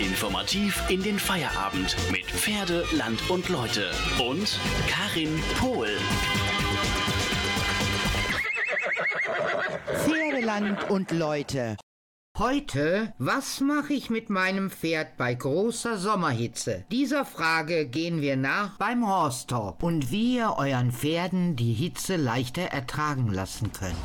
Informativ 0.00 0.82
in 0.88 1.02
den 1.02 1.18
Feierabend 1.18 1.94
mit 2.10 2.24
Pferde, 2.24 2.86
Land 2.92 3.28
und 3.28 3.50
Leute. 3.50 3.90
Und 4.18 4.58
Karin 4.88 5.42
Pohl. 5.58 5.88
Pferdeland 10.04 10.90
und 10.90 11.10
Leute. 11.10 11.76
Heute, 12.38 13.12
was 13.18 13.60
mache 13.60 13.92
ich 13.92 14.08
mit 14.08 14.30
meinem 14.30 14.70
Pferd 14.70 15.18
bei 15.18 15.34
großer 15.34 15.98
Sommerhitze? 15.98 16.86
Dieser 16.90 17.26
Frage 17.26 17.86
gehen 17.86 18.22
wir 18.22 18.36
nach 18.36 18.78
beim 18.78 19.06
Horse 19.06 19.46
Talk 19.46 19.82
und 19.82 20.10
wie 20.10 20.36
ihr 20.36 20.54
euren 20.56 20.92
Pferden 20.92 21.56
die 21.56 21.74
Hitze 21.74 22.16
leichter 22.16 22.62
ertragen 22.62 23.30
lassen 23.30 23.72
könnt. 23.72 23.96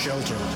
Shelter. 0.00 0.49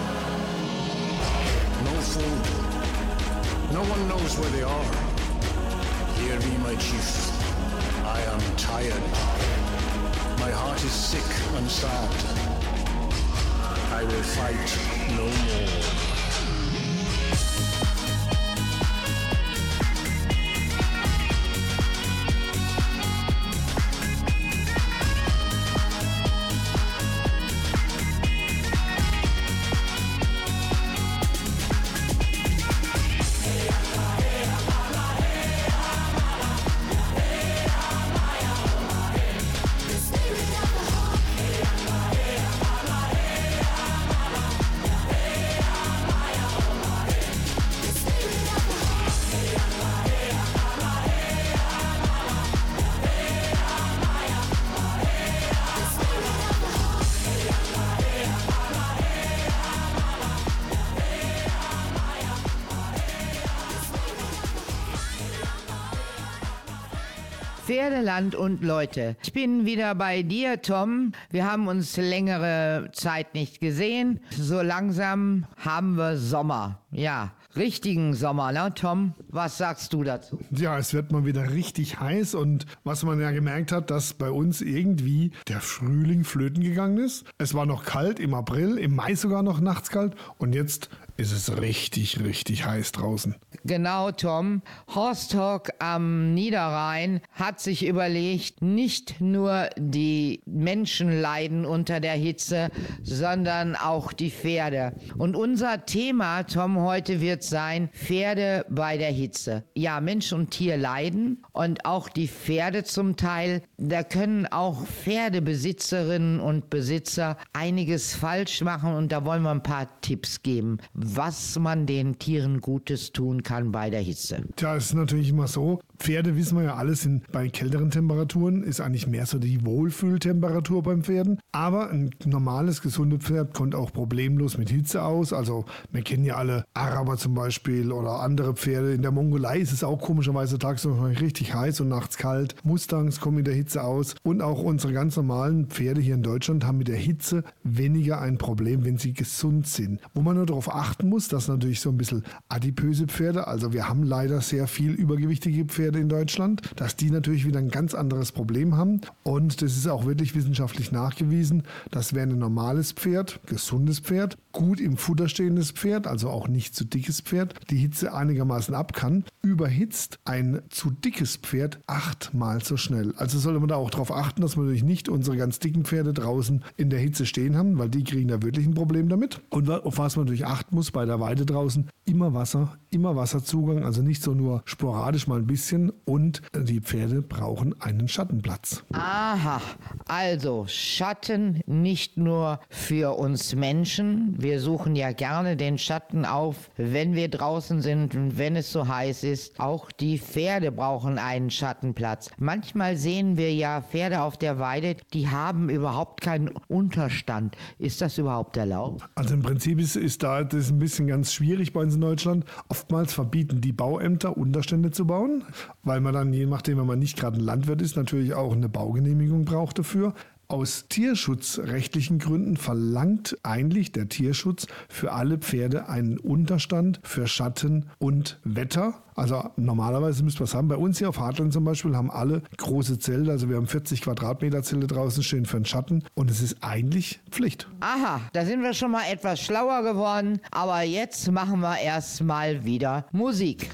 Pferdeland 68.04 68.34
und 68.34 68.62
Leute. 68.62 69.16
Ich 69.22 69.32
bin 69.32 69.64
wieder 69.64 69.94
bei 69.94 70.22
dir, 70.22 70.60
Tom. 70.60 71.12
Wir 71.30 71.50
haben 71.50 71.68
uns 71.68 71.96
längere 71.96 72.90
Zeit 72.92 73.32
nicht 73.34 73.60
gesehen. 73.60 74.20
So 74.30 74.60
langsam 74.60 75.46
haben 75.56 75.96
wir 75.96 76.18
Sommer. 76.18 76.80
Ja, 76.90 77.32
richtigen 77.56 78.12
Sommer, 78.12 78.52
ne, 78.52 78.72
Tom? 78.74 79.14
Was 79.28 79.56
sagst 79.56 79.94
du 79.94 80.04
dazu? 80.04 80.38
Ja, 80.50 80.76
es 80.76 80.92
wird 80.92 81.12
mal 81.12 81.24
wieder 81.24 81.52
richtig 81.52 81.98
heiß 81.98 82.34
und 82.34 82.66
was 82.84 83.04
man 83.04 83.20
ja 83.20 83.30
gemerkt 83.30 83.72
hat, 83.72 83.90
dass 83.90 84.12
bei 84.12 84.30
uns 84.30 84.60
irgendwie 84.60 85.32
der 85.48 85.60
Frühling 85.60 86.24
flöten 86.24 86.62
gegangen 86.62 86.98
ist. 86.98 87.24
Es 87.38 87.54
war 87.54 87.64
noch 87.64 87.84
kalt 87.84 88.20
im 88.20 88.34
April, 88.34 88.76
im 88.76 88.94
Mai 88.94 89.14
sogar 89.14 89.42
noch 89.42 89.60
nachts 89.60 89.88
kalt 89.88 90.14
und 90.36 90.54
jetzt 90.54 90.90
ist 91.16 91.32
es 91.32 91.60
richtig, 91.60 92.20
richtig 92.20 92.66
heiß 92.66 92.92
draußen. 92.92 93.36
Genau, 93.64 94.10
Tom. 94.10 94.62
Horsthock 94.94 95.70
am 95.78 96.34
Niederrhein 96.34 97.20
hat 97.32 97.60
sich 97.60 97.86
überlegt, 97.86 98.62
nicht 98.62 99.20
nur 99.20 99.70
die 99.78 100.42
Menschen 100.44 101.20
leiden 101.20 101.64
unter 101.64 102.00
der 102.00 102.14
Hitze, 102.14 102.70
sondern 103.02 103.76
auch 103.76 104.12
die 104.12 104.30
Pferde. 104.30 104.94
Und 105.16 105.36
unser 105.36 105.86
Thema, 105.86 106.42
Tom, 106.42 106.80
heute 106.80 107.20
wird 107.20 107.44
sein 107.44 107.90
Pferde 107.92 108.66
bei 108.68 108.98
der 108.98 109.12
Hitze. 109.12 109.64
Ja, 109.74 110.00
Mensch 110.00 110.32
und 110.32 110.50
Tier 110.50 110.76
leiden 110.76 111.44
und 111.52 111.84
auch 111.84 112.08
die 112.08 112.28
Pferde 112.28 112.84
zum 112.84 113.16
Teil. 113.16 113.62
Da 113.78 114.02
können 114.02 114.46
auch 114.46 114.84
Pferdebesitzerinnen 114.84 116.40
und 116.40 116.70
Besitzer 116.70 117.36
einiges 117.52 118.14
falsch 118.14 118.62
machen 118.62 118.94
und 118.94 119.12
da 119.12 119.24
wollen 119.24 119.42
wir 119.42 119.50
ein 119.50 119.62
paar 119.62 120.00
Tipps 120.00 120.42
geben, 120.42 120.78
was 121.04 121.58
man 121.58 121.86
den 121.86 122.18
Tieren 122.18 122.60
Gutes 122.60 123.12
tun 123.12 123.42
kann 123.42 123.70
bei 123.72 123.90
der 123.90 124.00
Hitze. 124.00 124.42
Es 124.56 124.86
ist 124.86 124.94
natürlich 124.94 125.28
immer 125.28 125.46
so, 125.48 125.80
Pferde 125.98 126.36
wissen 126.36 126.58
wir 126.58 126.64
ja 126.64 126.74
alles, 126.74 127.02
sind 127.02 127.30
bei 127.30 127.48
kälteren 127.48 127.90
Temperaturen 127.90 128.62
ist 128.62 128.80
eigentlich 128.80 129.06
mehr 129.06 129.26
so 129.26 129.38
die 129.38 129.64
Wohlfühltemperatur 129.64 130.82
beim 130.82 131.02
Pferden. 131.04 131.38
Aber 131.52 131.90
ein 131.90 132.10
normales, 132.24 132.82
gesundes 132.82 133.24
Pferd 133.24 133.54
kommt 133.54 133.74
auch 133.74 133.92
problemlos 133.92 134.58
mit 134.58 134.70
Hitze 134.70 135.02
aus. 135.02 135.32
Also 135.32 135.64
wir 135.92 136.02
kennen 136.02 136.24
ja 136.24 136.36
alle 136.36 136.64
Araber 136.74 137.16
zum 137.16 137.34
Beispiel 137.34 137.92
oder 137.92 138.20
andere 138.20 138.54
Pferde. 138.54 138.92
In 138.92 139.02
der 139.02 139.12
Mongolei 139.12 139.58
ist 139.58 139.72
es 139.72 139.84
auch 139.84 140.00
komischerweise 140.00 140.58
tagsüber 140.58 141.08
richtig 141.20 141.54
heiß 141.54 141.80
und 141.80 141.88
nachts 141.88 142.16
kalt. 142.16 142.54
Mustangs 142.64 143.20
kommen 143.20 143.38
mit 143.38 143.46
der 143.46 143.54
Hitze 143.54 143.82
aus. 143.82 144.14
Und 144.22 144.42
auch 144.42 144.62
unsere 144.62 144.92
ganz 144.92 145.16
normalen 145.16 145.66
Pferde 145.66 146.00
hier 146.00 146.14
in 146.14 146.22
Deutschland 146.22 146.64
haben 146.64 146.78
mit 146.78 146.88
der 146.88 146.96
Hitze 146.96 147.44
weniger 147.62 148.20
ein 148.20 148.38
Problem, 148.38 148.84
wenn 148.84 148.98
sie 148.98 149.12
gesund 149.12 149.66
sind. 149.66 150.00
Wo 150.12 150.22
man 150.22 150.36
nur 150.36 150.46
darauf 150.46 150.74
achten 150.74 151.08
muss, 151.08 151.28
dass 151.28 151.48
natürlich 151.48 151.80
so 151.80 151.90
ein 151.90 151.96
bisschen 151.96 152.24
adipöse 152.48 153.06
Pferde, 153.06 153.46
also 153.46 153.72
wir 153.72 153.88
haben 153.88 154.02
leider 154.02 154.40
sehr 154.40 154.66
viel 154.66 154.92
übergewichtige 154.92 155.64
Pferde 155.64 155.93
in 155.96 156.08
Deutschland, 156.08 156.62
dass 156.76 156.96
die 156.96 157.10
natürlich 157.10 157.46
wieder 157.46 157.58
ein 157.58 157.70
ganz 157.70 157.94
anderes 157.94 158.32
Problem 158.32 158.76
haben. 158.76 159.00
Und 159.22 159.62
das 159.62 159.76
ist 159.76 159.88
auch 159.88 160.06
wirklich 160.06 160.34
wissenschaftlich 160.34 160.92
nachgewiesen, 160.92 161.62
dass 161.90 162.14
wer 162.14 162.24
ein 162.24 162.38
normales 162.38 162.92
Pferd, 162.92 163.40
gesundes 163.46 164.00
Pferd, 164.00 164.36
gut 164.52 164.80
im 164.80 164.96
Futter 164.96 165.28
stehendes 165.28 165.72
Pferd, 165.72 166.06
also 166.06 166.30
auch 166.30 166.48
nicht 166.48 166.74
zu 166.74 166.84
dickes 166.84 167.20
Pferd, 167.20 167.54
die 167.70 167.76
Hitze 167.76 168.14
einigermaßen 168.14 168.74
ab 168.74 168.92
kann, 168.94 169.24
überhitzt 169.42 170.18
ein 170.24 170.62
zu 170.70 170.90
dickes 170.90 171.36
Pferd 171.36 171.80
achtmal 171.86 172.62
so 172.62 172.76
schnell. 172.76 173.12
Also 173.16 173.38
sollte 173.38 173.60
man 173.60 173.68
da 173.68 173.76
auch 173.76 173.90
darauf 173.90 174.12
achten, 174.12 174.42
dass 174.42 174.56
wir 174.56 174.62
natürlich 174.62 174.84
nicht 174.84 175.08
unsere 175.08 175.36
ganz 175.36 175.58
dicken 175.58 175.84
Pferde 175.84 176.12
draußen 176.12 176.62
in 176.76 176.90
der 176.90 177.00
Hitze 177.00 177.26
stehen 177.26 177.56
haben, 177.56 177.78
weil 177.78 177.88
die 177.88 178.04
kriegen 178.04 178.28
da 178.28 178.42
wirklich 178.42 178.66
ein 178.66 178.74
Problem 178.74 179.08
damit. 179.08 179.40
Und 179.50 179.68
auf 179.68 179.98
was 179.98 180.16
man 180.16 180.26
natürlich 180.26 180.46
achten 180.46 180.74
muss 180.74 180.90
bei 180.90 181.04
der 181.04 181.20
Weide 181.20 181.44
draußen, 181.44 181.88
immer 182.04 182.32
Wasser, 182.34 182.78
immer 182.90 183.16
Wasserzugang, 183.16 183.84
also 183.84 184.02
nicht 184.02 184.22
so 184.22 184.34
nur 184.34 184.62
sporadisch 184.64 185.26
mal 185.26 185.38
ein 185.38 185.46
bisschen 185.46 185.73
und 186.04 186.42
die 186.54 186.80
Pferde 186.80 187.22
brauchen 187.22 187.80
einen 187.80 188.08
Schattenplatz. 188.08 188.84
Aha, 188.92 189.60
also 190.06 190.66
Schatten 190.68 191.60
nicht 191.66 192.16
nur 192.16 192.60
für 192.68 193.18
uns 193.18 193.54
Menschen, 193.54 194.34
wir 194.38 194.60
suchen 194.60 194.96
ja 194.96 195.12
gerne 195.12 195.56
den 195.56 195.78
Schatten 195.78 196.24
auf, 196.24 196.70
wenn 196.76 197.14
wir 197.14 197.28
draußen 197.28 197.80
sind 197.80 198.14
und 198.14 198.38
wenn 198.38 198.56
es 198.56 198.72
so 198.72 198.88
heiß 198.88 199.24
ist. 199.24 199.58
Auch 199.58 199.90
die 199.92 200.18
Pferde 200.18 200.72
brauchen 200.72 201.18
einen 201.18 201.50
Schattenplatz. 201.50 202.30
Manchmal 202.38 202.96
sehen 202.96 203.36
wir 203.36 203.52
ja 203.54 203.82
Pferde 203.82 204.20
auf 204.22 204.36
der 204.36 204.58
Weide, 204.58 204.96
die 205.12 205.28
haben 205.28 205.68
überhaupt 205.68 206.20
keinen 206.20 206.50
Unterstand. 206.68 207.56
Ist 207.78 208.00
das 208.00 208.18
überhaupt 208.18 208.56
erlaubt? 208.56 209.04
Also 209.14 209.34
im 209.34 209.42
Prinzip 209.42 209.80
ist, 209.80 209.96
ist 209.96 210.22
da 210.22 210.44
das 210.44 210.70
ein 210.70 210.78
bisschen 210.78 211.06
ganz 211.06 211.32
schwierig 211.32 211.72
bei 211.72 211.80
uns 211.80 211.94
in 211.94 212.00
Deutschland. 212.00 212.44
Oftmals 212.68 213.12
verbieten 213.12 213.60
die 213.60 213.72
Bauämter 213.72 214.36
Unterstände 214.36 214.90
zu 214.90 215.06
bauen, 215.06 215.44
weil 215.82 216.00
man 216.00 216.14
dann, 216.14 216.32
je 216.32 216.46
nachdem, 216.46 216.78
wenn 216.78 216.86
man 216.86 216.98
nicht 216.98 217.16
gerade 217.18 217.38
ein 217.38 217.44
Landwirt 217.44 217.82
ist, 217.82 217.96
natürlich 217.96 218.34
auch 218.34 218.52
eine 218.52 218.68
Baugenehmigung 218.68 219.44
braucht 219.44 219.78
dafür. 219.78 220.14
Aus 220.46 220.86
tierschutzrechtlichen 220.88 222.18
Gründen 222.18 222.56
verlangt 222.58 223.38
eigentlich 223.42 223.92
der 223.92 224.08
Tierschutz 224.08 224.66
für 224.88 225.12
alle 225.12 225.38
Pferde 225.38 225.88
einen 225.88 226.18
Unterstand 226.18 227.00
für 227.02 227.26
Schatten 227.26 227.86
und 227.98 228.40
Wetter. 228.44 229.02
Also 229.14 229.50
normalerweise 229.56 230.22
müsste 230.22 230.40
man 230.40 230.48
sagen, 230.48 230.68
bei 230.68 230.76
uns 230.76 230.98
hier 230.98 231.08
auf 231.08 231.18
Hartland 231.18 231.52
zum 231.52 231.64
Beispiel 231.64 231.96
haben 231.96 232.10
alle 232.10 232.42
große 232.58 232.98
Zelte, 232.98 233.30
also 233.30 233.48
wir 233.48 233.56
haben 233.56 233.66
40 233.66 234.02
Quadratmeter 234.02 234.62
Zelte 234.62 234.86
draußen 234.86 235.22
stehen 235.22 235.46
für 235.46 235.56
den 235.56 235.64
Schatten 235.64 236.04
und 236.14 236.30
es 236.30 236.42
ist 236.42 236.58
eigentlich 236.60 237.20
Pflicht. 237.30 237.68
Aha, 237.80 238.20
da 238.32 238.44
sind 238.44 238.62
wir 238.62 238.74
schon 238.74 238.90
mal 238.90 239.04
etwas 239.10 239.40
schlauer 239.40 239.82
geworden, 239.82 240.40
aber 240.50 240.82
jetzt 240.82 241.30
machen 241.30 241.60
wir 241.60 241.78
erstmal 241.78 242.64
wieder 242.64 243.06
Musik. 243.12 243.70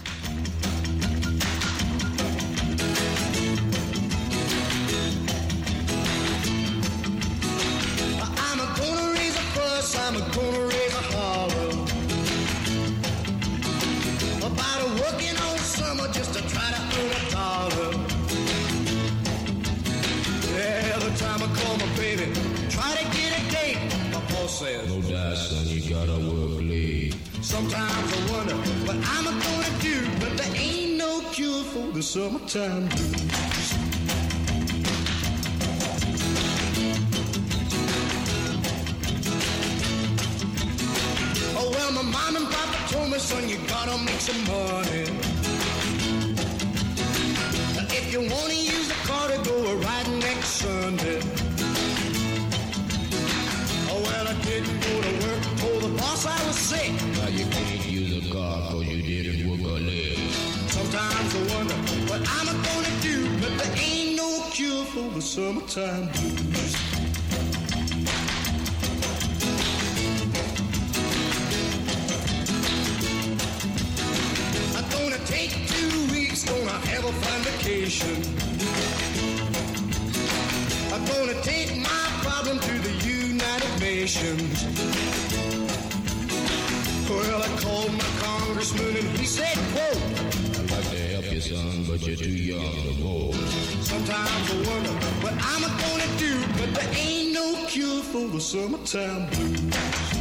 The 32.00 32.06
summertime 32.06 32.88
blues. 32.88 33.74
Oh 41.58 41.70
well, 41.74 41.92
my 41.92 42.00
mom 42.00 42.36
and 42.36 42.46
papa 42.46 42.90
told 42.90 43.10
me, 43.10 43.18
son, 43.18 43.46
you 43.50 43.58
gotta 43.68 43.98
make 43.98 44.20
some 44.20 44.42
money. 44.44 45.02
If 47.98 48.10
you 48.14 48.20
wanna 48.32 48.54
use 48.54 48.88
the 48.88 48.94
car 49.04 49.28
to 49.28 49.38
go 49.46 49.56
a 49.72 49.76
ride 49.76 50.08
next 50.20 50.48
Sunday. 50.62 51.20
Oh 53.90 54.00
well, 54.06 54.26
I 54.26 54.34
didn't 54.48 54.80
go 54.86 55.02
to 55.02 55.12
work, 55.26 55.42
told 55.58 55.82
the 55.82 55.98
boss 55.98 56.24
I 56.24 56.46
was 56.46 56.56
sick. 56.56 57.19
For 64.92 65.08
the 65.10 65.22
summertime 65.22 66.08
blues. 66.08 66.74
I'm 74.74 74.88
gonna 74.90 75.18
take 75.26 75.52
two 75.68 76.12
weeks, 76.12 76.44
gonna 76.44 76.72
have 76.90 77.04
a 77.04 77.12
fun 77.22 77.40
vacation. 77.50 78.18
I'm 80.92 81.04
gonna 81.06 81.40
take 81.42 81.76
my 81.76 82.06
problem 82.24 82.58
to 82.58 82.78
the 82.86 82.94
United 83.06 83.80
Nations. 83.80 84.64
Well, 87.08 87.42
I 87.42 87.48
called 87.62 87.92
my 87.92 88.10
congressman 88.26 88.96
and 88.96 89.08
he 89.18 89.24
said, 89.24 89.56
quote, 89.72 90.59
like 90.80 90.90
to 90.90 91.02
help 91.08 91.32
you, 91.32 91.40
son, 91.40 91.84
but 91.88 92.06
you're 92.06 92.16
too 92.16 92.28
young 92.28 92.60
to 92.60 92.92
vote. 93.02 93.34
Sometimes 93.82 94.50
I 94.50 94.56
wonder 94.70 94.90
what 95.22 95.34
I'm 95.40 95.62
gonna 95.62 96.18
do, 96.18 96.40
but 96.58 96.74
there 96.74 96.90
ain't 96.96 97.32
no 97.34 97.66
cure 97.66 98.02
for 98.02 98.28
the 98.28 98.40
summertime 98.40 99.28
blues. 99.30 100.19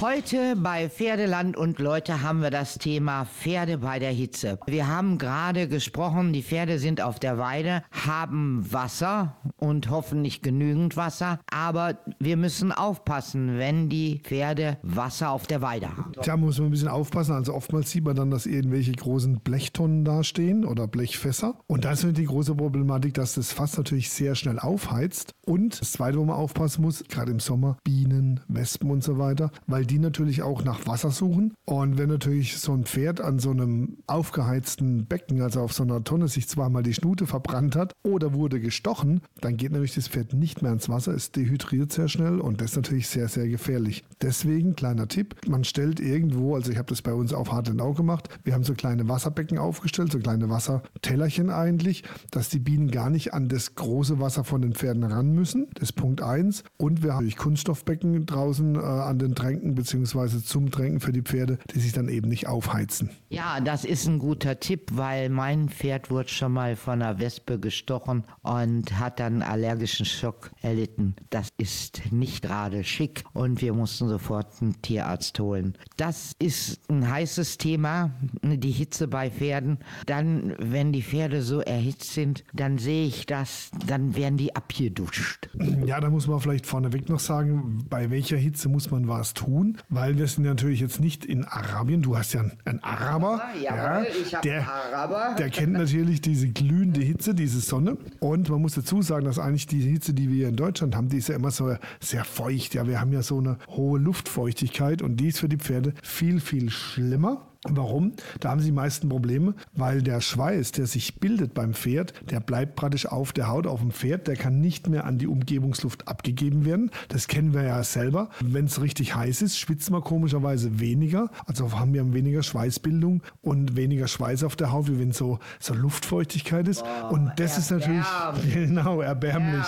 Heute 0.00 0.56
bei 0.56 0.88
Pferdeland 0.88 1.58
und 1.58 1.78
Leute 1.78 2.22
haben 2.22 2.40
wir 2.40 2.48
das 2.48 2.78
Thema 2.78 3.26
Pferde 3.26 3.76
bei 3.76 3.98
der 3.98 4.12
Hitze. 4.12 4.58
Wir 4.66 4.88
haben 4.88 5.18
gerade 5.18 5.68
gesprochen, 5.68 6.32
die 6.32 6.42
Pferde 6.42 6.78
sind 6.78 7.02
auf 7.02 7.18
der 7.18 7.36
Weide, 7.36 7.82
haben 7.90 8.64
Wasser 8.72 9.36
und 9.58 9.90
hoffentlich 9.90 10.40
genügend 10.40 10.96
Wasser, 10.96 11.38
aber 11.52 11.98
wir 12.18 12.38
müssen 12.38 12.72
aufpassen, 12.72 13.58
wenn 13.58 13.90
die 13.90 14.20
Pferde 14.24 14.78
Wasser 14.82 15.32
auf 15.32 15.46
der 15.46 15.60
Weide 15.60 15.94
haben. 15.94 16.12
Tja, 16.22 16.38
muss 16.38 16.56
man 16.58 16.68
ein 16.68 16.70
bisschen 16.70 16.88
aufpassen. 16.88 17.34
Also 17.34 17.52
oftmals 17.52 17.90
sieht 17.90 18.04
man 18.04 18.16
dann, 18.16 18.30
dass 18.30 18.46
irgendwelche 18.46 18.92
großen 18.92 19.40
Blechtonnen 19.40 20.06
da 20.06 20.24
stehen 20.24 20.64
oder 20.64 20.88
Blechfässer. 20.88 21.56
Und 21.66 21.84
da 21.84 21.92
ist 21.92 22.06
die 22.06 22.24
große 22.24 22.54
Problematik, 22.54 23.12
dass 23.12 23.34
das 23.34 23.52
Fass 23.52 23.76
natürlich 23.76 24.08
sehr 24.08 24.34
schnell 24.34 24.60
aufheizt. 24.60 25.34
Und 25.44 25.78
das 25.78 25.92
Zweite, 25.92 26.16
wo 26.16 26.24
man 26.24 26.36
aufpassen 26.36 26.80
muss, 26.80 27.04
gerade 27.06 27.32
im 27.32 27.40
Sommer, 27.40 27.76
Bienen, 27.84 28.40
Wespen 28.48 28.90
und 28.90 29.04
so 29.04 29.18
weiter, 29.18 29.50
weil 29.66 29.89
die 29.90 29.98
natürlich 29.98 30.42
auch 30.42 30.64
nach 30.64 30.86
Wasser 30.86 31.10
suchen. 31.10 31.54
Und 31.64 31.98
wenn 31.98 32.08
natürlich 32.08 32.58
so 32.58 32.72
ein 32.72 32.84
Pferd 32.84 33.20
an 33.20 33.40
so 33.40 33.50
einem 33.50 33.98
aufgeheizten 34.06 35.06
Becken, 35.06 35.42
also 35.42 35.60
auf 35.60 35.72
so 35.72 35.82
einer 35.82 36.04
Tonne, 36.04 36.28
sich 36.28 36.48
zweimal 36.48 36.84
die 36.84 36.94
Schnute 36.94 37.26
verbrannt 37.26 37.74
hat 37.74 37.94
oder 38.04 38.32
wurde 38.32 38.60
gestochen, 38.60 39.20
dann 39.40 39.56
geht 39.56 39.72
natürlich 39.72 39.94
das 39.94 40.08
Pferd 40.08 40.32
nicht 40.32 40.62
mehr 40.62 40.72
ins 40.72 40.88
Wasser, 40.88 41.12
es 41.12 41.32
dehydriert 41.32 41.92
sehr 41.92 42.08
schnell 42.08 42.40
und 42.40 42.60
das 42.60 42.70
ist 42.70 42.76
natürlich 42.76 43.08
sehr, 43.08 43.28
sehr 43.28 43.48
gefährlich. 43.48 44.04
Deswegen, 44.22 44.76
kleiner 44.76 45.08
Tipp, 45.08 45.34
man 45.48 45.64
stellt 45.64 45.98
irgendwo, 45.98 46.54
also 46.54 46.70
ich 46.70 46.78
habe 46.78 46.88
das 46.88 47.02
bei 47.02 47.12
uns 47.12 47.32
auf 47.32 47.50
Hartlenau 47.50 47.92
gemacht, 47.92 48.28
wir 48.44 48.54
haben 48.54 48.64
so 48.64 48.74
kleine 48.74 49.08
Wasserbecken 49.08 49.58
aufgestellt, 49.58 50.12
so 50.12 50.20
kleine 50.20 50.50
Wassertellerchen 50.50 51.50
eigentlich, 51.50 52.04
dass 52.30 52.48
die 52.48 52.60
Bienen 52.60 52.92
gar 52.92 53.10
nicht 53.10 53.34
an 53.34 53.48
das 53.48 53.74
große 53.74 54.20
Wasser 54.20 54.44
von 54.44 54.62
den 54.62 54.74
Pferden 54.74 55.02
ran 55.02 55.32
müssen. 55.32 55.66
Das 55.74 55.90
ist 55.90 55.92
Punkt 55.94 56.22
1. 56.22 56.62
Und 56.76 57.02
wir 57.02 57.10
haben 57.10 57.18
natürlich 57.18 57.36
Kunststoffbecken 57.36 58.26
draußen 58.26 58.76
äh, 58.76 58.78
an 58.78 59.18
den 59.18 59.34
Tränken 59.34 59.74
beziehungsweise 59.80 60.44
zum 60.44 60.70
Tränken 60.70 61.00
für 61.00 61.12
die 61.12 61.22
Pferde, 61.22 61.58
die 61.74 61.80
sich 61.80 61.92
dann 61.92 62.08
eben 62.08 62.28
nicht 62.28 62.46
aufheizen. 62.46 63.10
Ja, 63.30 63.60
das 63.60 63.86
ist 63.86 64.06
ein 64.06 64.18
guter 64.18 64.60
Tipp, 64.60 64.90
weil 64.92 65.30
mein 65.30 65.70
Pferd 65.70 66.10
wurde 66.10 66.28
schon 66.28 66.52
mal 66.52 66.76
von 66.76 67.00
einer 67.00 67.18
Wespe 67.18 67.58
gestochen 67.58 68.24
und 68.42 68.98
hat 68.98 69.20
dann 69.20 69.40
allergischen 69.40 70.04
Schock 70.04 70.50
erlitten. 70.60 71.14
Das 71.30 71.48
ist 71.56 72.12
nicht 72.12 72.42
gerade 72.42 72.84
schick 72.84 73.24
und 73.32 73.62
wir 73.62 73.72
mussten 73.72 74.08
sofort 74.08 74.60
einen 74.60 74.82
Tierarzt 74.82 75.40
holen. 75.40 75.78
Das 75.96 76.32
ist 76.38 76.80
ein 76.90 77.10
heißes 77.10 77.56
Thema, 77.56 78.10
die 78.42 78.72
Hitze 78.72 79.08
bei 79.08 79.30
Pferden. 79.30 79.78
Dann, 80.04 80.54
wenn 80.58 80.92
die 80.92 81.02
Pferde 81.02 81.40
so 81.42 81.60
erhitzt 81.60 82.12
sind, 82.12 82.44
dann 82.52 82.76
sehe 82.76 83.06
ich 83.06 83.24
das, 83.24 83.70
dann 83.86 84.14
werden 84.14 84.36
die 84.36 84.54
abgeduscht. 84.54 85.48
Ja, 85.86 86.00
da 86.00 86.10
muss 86.10 86.26
man 86.26 86.38
vielleicht 86.40 86.66
vorneweg 86.66 87.08
noch 87.08 87.20
sagen, 87.20 87.86
bei 87.88 88.10
welcher 88.10 88.36
Hitze 88.36 88.68
muss 88.68 88.90
man 88.90 89.08
was 89.08 89.32
tun, 89.32 89.69
weil 89.88 90.18
wir 90.18 90.26
sind 90.26 90.44
natürlich 90.44 90.80
jetzt 90.80 91.00
nicht 91.00 91.24
in 91.24 91.44
Arabien. 91.44 92.02
Du 92.02 92.16
hast 92.16 92.32
ja 92.32 92.44
einen, 92.64 92.82
Araber, 92.82 93.40
Jawohl, 93.60 94.06
ich 94.22 94.34
hab 94.34 94.42
der, 94.42 94.66
Araber. 94.68 95.36
der 95.38 95.50
kennt 95.50 95.72
natürlich 95.72 96.20
diese 96.20 96.48
glühende 96.48 97.00
Hitze, 97.00 97.34
diese 97.34 97.60
Sonne. 97.60 97.96
Und 98.20 98.48
man 98.48 98.60
muss 98.60 98.74
dazu 98.74 99.02
sagen, 99.02 99.24
dass 99.24 99.38
eigentlich 99.38 99.66
die 99.66 99.80
Hitze, 99.80 100.14
die 100.14 100.28
wir 100.28 100.36
hier 100.36 100.48
in 100.48 100.56
Deutschland 100.56 100.96
haben, 100.96 101.08
die 101.08 101.18
ist 101.18 101.28
ja 101.28 101.36
immer 101.36 101.50
so 101.50 101.76
sehr 102.00 102.24
feucht. 102.24 102.74
Ja, 102.74 102.86
wir 102.86 103.00
haben 103.00 103.12
ja 103.12 103.22
so 103.22 103.38
eine 103.38 103.58
hohe 103.68 103.98
Luftfeuchtigkeit 103.98 105.02
und 105.02 105.16
die 105.16 105.28
ist 105.28 105.40
für 105.40 105.48
die 105.48 105.58
Pferde 105.58 105.94
viel, 106.02 106.40
viel 106.40 106.70
schlimmer. 106.70 107.49
Warum? 107.68 108.14
Da 108.40 108.50
haben 108.50 108.60
sie 108.60 108.66
die 108.66 108.72
meisten 108.72 109.10
Probleme, 109.10 109.54
weil 109.74 110.00
der 110.02 110.22
Schweiß, 110.22 110.72
der 110.72 110.86
sich 110.86 111.20
bildet 111.20 111.52
beim 111.52 111.74
Pferd, 111.74 112.14
der 112.30 112.40
bleibt 112.40 112.74
praktisch 112.74 113.04
auf 113.04 113.34
der 113.34 113.48
Haut 113.48 113.66
auf 113.66 113.80
dem 113.80 113.90
Pferd, 113.90 114.28
der 114.28 114.36
kann 114.36 114.62
nicht 114.62 114.88
mehr 114.88 115.04
an 115.04 115.18
die 115.18 115.26
Umgebungsluft 115.26 116.08
abgegeben 116.08 116.64
werden. 116.64 116.90
Das 117.08 117.28
kennen 117.28 117.52
wir 117.52 117.62
ja 117.62 117.82
selber. 117.84 118.30
Wenn 118.40 118.64
es 118.64 118.80
richtig 118.80 119.14
heiß 119.14 119.42
ist, 119.42 119.58
schwitzen 119.58 119.94
wir 119.94 120.00
komischerweise 120.00 120.80
weniger, 120.80 121.30
also 121.44 121.78
haben 121.78 121.92
wir 121.92 122.14
weniger 122.14 122.42
Schweißbildung 122.42 123.22
und 123.42 123.76
weniger 123.76 124.08
Schweiß 124.08 124.42
auf 124.44 124.56
der 124.56 124.72
Haut, 124.72 124.88
wie 124.88 124.98
wenn 124.98 125.12
so, 125.12 125.38
so 125.58 125.74
Luftfeuchtigkeit 125.74 126.66
ist. 126.66 126.82
und 127.10 127.30
das 127.36 127.58
ist 127.58 127.70
natürlich 127.70 128.06
genau 128.54 129.02
erbärmlich. 129.02 129.66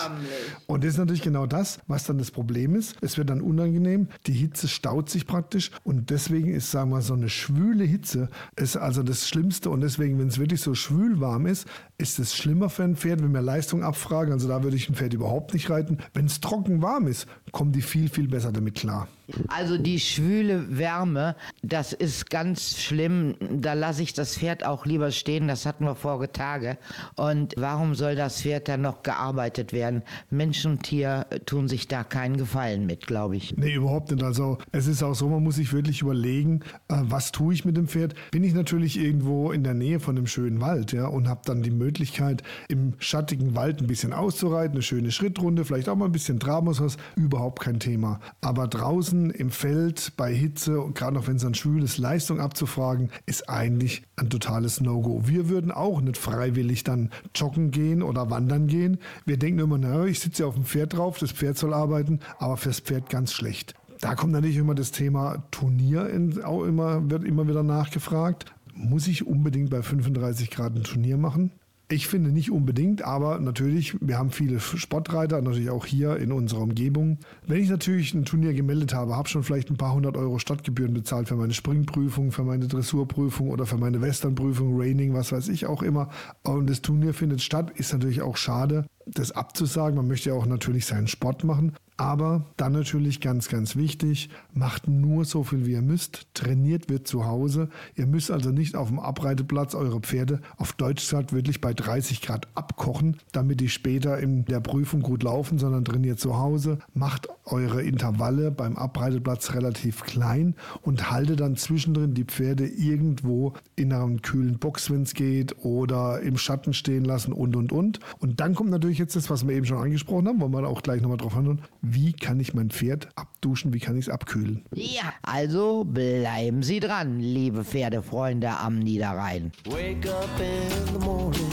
Und 0.66 0.82
das 0.82 0.94
ist 0.94 0.98
natürlich 0.98 1.22
genau 1.22 1.44
das, 1.44 1.78
was 1.88 2.04
dann 2.04 2.16
das 2.16 2.30
Problem 2.30 2.74
ist. 2.74 2.96
Es 3.02 3.18
wird 3.18 3.28
dann 3.28 3.42
unangenehm, 3.42 4.08
die 4.26 4.32
Hitze 4.32 4.66
staut 4.66 5.10
sich 5.10 5.26
praktisch 5.26 5.70
und 5.84 6.08
deswegen 6.08 6.54
ist, 6.54 6.70
sagen 6.70 6.90
wir, 6.90 7.02
so 7.02 7.12
eine 7.12 7.28
schwüle 7.28 7.81
Hitze 7.84 8.28
ist 8.56 8.76
also 8.76 9.02
das 9.02 9.28
Schlimmste 9.28 9.70
und 9.70 9.80
deswegen, 9.80 10.18
wenn 10.18 10.28
es 10.28 10.38
wirklich 10.38 10.60
so 10.60 10.74
schwül 10.74 11.20
warm 11.20 11.46
ist, 11.46 11.66
ist 11.98 12.18
es 12.18 12.34
schlimmer 12.34 12.68
für 12.68 12.84
ein 12.84 12.96
Pferd, 12.96 13.22
wenn 13.22 13.32
wir 13.32 13.42
Leistung 13.42 13.82
abfragen. 13.82 14.32
Also 14.32 14.48
da 14.48 14.62
würde 14.62 14.76
ich 14.76 14.88
ein 14.88 14.94
Pferd 14.94 15.14
überhaupt 15.14 15.54
nicht 15.54 15.70
reiten. 15.70 15.98
Wenn 16.14 16.26
es 16.26 16.40
trocken 16.40 16.82
warm 16.82 17.06
ist, 17.06 17.26
kommen 17.52 17.72
die 17.72 17.82
viel, 17.82 18.08
viel 18.08 18.28
besser 18.28 18.52
damit 18.52 18.74
klar. 18.74 19.08
Also 19.48 19.78
die 19.78 20.00
schwüle 20.00 20.78
Wärme, 20.78 21.36
das 21.62 21.92
ist 21.92 22.30
ganz 22.30 22.78
schlimm. 22.78 23.34
Da 23.50 23.74
lasse 23.74 24.02
ich 24.02 24.12
das 24.12 24.36
Pferd 24.36 24.64
auch 24.64 24.86
lieber 24.86 25.10
stehen. 25.10 25.48
Das 25.48 25.66
hatten 25.66 25.84
wir 25.84 25.94
vorige 25.94 26.32
Tage. 26.32 26.78
Und 27.16 27.54
warum 27.56 27.94
soll 27.94 28.16
das 28.16 28.42
Pferd 28.42 28.68
dann 28.68 28.82
noch 28.82 29.02
gearbeitet 29.02 29.72
werden? 29.72 30.02
Mensch 30.30 30.64
und 30.66 30.82
Tier 30.82 31.26
tun 31.46 31.68
sich 31.68 31.88
da 31.88 32.04
keinen 32.04 32.36
Gefallen 32.36 32.86
mit, 32.86 33.06
glaube 33.06 33.36
ich. 33.36 33.56
Nee, 33.56 33.74
überhaupt 33.74 34.10
nicht. 34.10 34.22
Also 34.22 34.58
es 34.72 34.86
ist 34.86 35.02
auch 35.02 35.14
so, 35.14 35.28
man 35.28 35.42
muss 35.42 35.56
sich 35.56 35.72
wirklich 35.72 36.02
überlegen, 36.02 36.60
äh, 36.88 36.96
was 37.02 37.32
tue 37.32 37.54
ich 37.54 37.64
mit 37.64 37.76
dem 37.76 37.88
Pferd. 37.88 38.14
Bin 38.30 38.44
ich 38.44 38.54
natürlich 38.54 38.98
irgendwo 38.98 39.52
in 39.52 39.64
der 39.64 39.74
Nähe 39.74 40.00
von 40.00 40.16
einem 40.16 40.26
schönen 40.26 40.60
Wald 40.60 40.92
ja, 40.92 41.06
und 41.06 41.28
habe 41.28 41.42
dann 41.44 41.62
die 41.62 41.70
Möglichkeit, 41.70 42.42
im 42.68 42.94
schattigen 42.98 43.54
Wald 43.54 43.80
ein 43.80 43.86
bisschen 43.86 44.12
auszureiten, 44.12 44.72
eine 44.72 44.82
schöne 44.82 45.10
Schrittrunde, 45.10 45.64
vielleicht 45.64 45.88
auch 45.88 45.96
mal 45.96 46.06
ein 46.06 46.12
bisschen 46.12 46.40
Trabos, 46.40 46.96
überhaupt 47.16 47.60
kein 47.60 47.78
Thema. 47.78 48.20
Aber 48.40 48.66
draußen 48.66 49.11
im 49.12 49.50
Feld 49.50 50.12
bei 50.16 50.34
Hitze 50.34 50.80
und 50.80 50.94
gerade 50.94 51.14
noch 51.14 51.26
wenn 51.26 51.36
es 51.36 51.42
dann 51.42 51.54
schwül 51.54 51.82
ist, 51.82 51.98
Leistung 51.98 52.40
abzufragen, 52.40 53.10
ist 53.26 53.48
eigentlich 53.48 54.02
ein 54.16 54.30
totales 54.30 54.80
No-Go. 54.80 55.22
Wir 55.26 55.48
würden 55.48 55.70
auch 55.70 56.00
nicht 56.00 56.18
freiwillig 56.18 56.84
dann 56.84 57.10
joggen 57.34 57.70
gehen 57.70 58.02
oder 58.02 58.30
wandern 58.30 58.66
gehen. 58.66 58.98
Wir 59.24 59.36
denken 59.36 59.60
immer, 59.60 59.78
naja, 59.78 60.04
ich 60.06 60.20
sitze 60.20 60.42
ja 60.42 60.48
auf 60.48 60.54
dem 60.54 60.64
Pferd 60.64 60.96
drauf, 60.96 61.18
das 61.18 61.32
Pferd 61.32 61.58
soll 61.58 61.74
arbeiten, 61.74 62.20
aber 62.38 62.56
fürs 62.56 62.80
Pferd 62.80 63.10
ganz 63.10 63.32
schlecht. 63.32 63.74
Da 64.00 64.14
kommt 64.16 64.32
natürlich 64.32 64.56
immer 64.56 64.74
das 64.74 64.90
Thema 64.90 65.44
Turnier 65.52 66.08
in, 66.10 66.42
auch 66.42 66.64
immer, 66.64 67.08
wird 67.08 67.24
immer 67.24 67.46
wieder 67.46 67.62
nachgefragt. 67.62 68.52
Muss 68.74 69.06
ich 69.06 69.26
unbedingt 69.26 69.70
bei 69.70 69.82
35 69.82 70.50
Grad 70.50 70.74
ein 70.74 70.82
Turnier 70.82 71.18
machen? 71.18 71.52
Ich 71.92 72.08
finde 72.08 72.32
nicht 72.32 72.50
unbedingt, 72.50 73.02
aber 73.02 73.38
natürlich, 73.38 73.94
wir 74.00 74.16
haben 74.16 74.30
viele 74.30 74.60
Sportreiter, 74.60 75.42
natürlich 75.42 75.68
auch 75.68 75.84
hier 75.84 76.16
in 76.16 76.32
unserer 76.32 76.62
Umgebung. 76.62 77.18
Wenn 77.46 77.60
ich 77.60 77.68
natürlich 77.68 78.14
ein 78.14 78.24
Turnier 78.24 78.54
gemeldet 78.54 78.94
habe, 78.94 79.14
habe 79.14 79.28
schon 79.28 79.42
vielleicht 79.42 79.68
ein 79.68 79.76
paar 79.76 79.92
hundert 79.92 80.16
Euro 80.16 80.38
Stadtgebühren 80.38 80.94
bezahlt 80.94 81.28
für 81.28 81.36
meine 81.36 81.52
Springprüfung, 81.52 82.32
für 82.32 82.44
meine 82.44 82.66
Dressurprüfung 82.66 83.50
oder 83.50 83.66
für 83.66 83.76
meine 83.76 84.00
Westernprüfung, 84.00 84.80
Raining, 84.80 85.12
was 85.12 85.32
weiß 85.32 85.48
ich 85.48 85.66
auch 85.66 85.82
immer. 85.82 86.08
Und 86.44 86.70
das 86.70 86.80
Turnier 86.80 87.12
findet 87.12 87.42
statt, 87.42 87.70
ist 87.74 87.92
natürlich 87.92 88.22
auch 88.22 88.38
schade, 88.38 88.86
das 89.04 89.32
abzusagen. 89.32 89.96
Man 89.96 90.08
möchte 90.08 90.30
ja 90.30 90.34
auch 90.34 90.46
natürlich 90.46 90.86
seinen 90.86 91.08
Sport 91.08 91.44
machen. 91.44 91.74
Aber 91.98 92.46
dann 92.56 92.72
natürlich 92.72 93.20
ganz, 93.20 93.48
ganz 93.48 93.76
wichtig, 93.76 94.30
macht 94.54 94.88
nur 94.88 95.24
so 95.24 95.44
viel, 95.44 95.66
wie 95.66 95.72
ihr 95.72 95.82
müsst. 95.82 96.26
Trainiert 96.34 96.88
wird 96.88 97.06
zu 97.06 97.26
Hause. 97.26 97.68
Ihr 97.96 98.06
müsst 98.06 98.30
also 98.30 98.50
nicht 98.50 98.76
auf 98.76 98.88
dem 98.88 98.98
Abreiteplatz 98.98 99.74
eure 99.74 100.00
Pferde 100.00 100.40
auf 100.56 100.72
Deutsch 100.72 101.02
gesagt 101.02 101.32
wirklich 101.32 101.60
bei 101.60 101.74
30 101.74 102.22
Grad 102.22 102.48
abkochen, 102.54 103.18
damit 103.32 103.60
die 103.60 103.68
später 103.68 104.18
in 104.18 104.44
der 104.46 104.60
Prüfung 104.60 105.02
gut 105.02 105.22
laufen, 105.22 105.58
sondern 105.58 105.84
trainiert 105.84 106.18
zu 106.18 106.38
Hause. 106.38 106.78
Macht 106.94 107.28
eure 107.44 107.82
Intervalle 107.82 108.50
beim 108.50 108.76
Abreiteplatz 108.76 109.52
relativ 109.52 110.02
klein 110.02 110.54
und 110.80 111.10
haltet 111.10 111.40
dann 111.40 111.56
zwischendrin 111.56 112.14
die 112.14 112.24
Pferde 112.24 112.66
irgendwo 112.66 113.52
in 113.76 113.92
einer 113.92 114.16
kühlen 114.20 114.58
Box, 114.58 114.90
wenn 114.90 115.02
es 115.02 115.14
geht, 115.14 115.56
oder 115.64 116.20
im 116.20 116.38
Schatten 116.38 116.72
stehen 116.72 117.04
lassen 117.04 117.32
und, 117.32 117.54
und, 117.54 117.70
und. 117.70 118.00
Und 118.18 118.40
dann 118.40 118.54
kommt 118.54 118.70
natürlich 118.70 118.98
jetzt 118.98 119.14
das, 119.14 119.28
was 119.28 119.46
wir 119.46 119.54
eben 119.54 119.66
schon 119.66 119.78
angesprochen 119.78 120.28
haben, 120.28 120.40
wollen 120.40 120.52
wir 120.52 120.66
auch 120.66 120.82
gleich 120.82 121.02
nochmal 121.02 121.18
drauf 121.18 121.34
handeln 121.34 121.60
wie 121.94 122.12
kann 122.12 122.40
ich 122.40 122.54
mein 122.54 122.70
Pferd 122.70 123.08
abduschen, 123.16 123.74
wie 123.74 123.78
kann 123.78 123.96
ich 123.98 124.06
es 124.06 124.12
abkühlen. 124.12 124.64
Ja, 124.74 125.12
also 125.22 125.84
bleiben 125.84 126.62
Sie 126.62 126.80
dran, 126.80 127.20
liebe 127.20 127.64
Pferdefreunde 127.64 128.48
am 128.48 128.78
Niederrhein. 128.78 129.52
Wake 129.66 130.08
up 130.08 130.28
in 130.40 130.92
the 130.92 131.04
morning, 131.04 131.52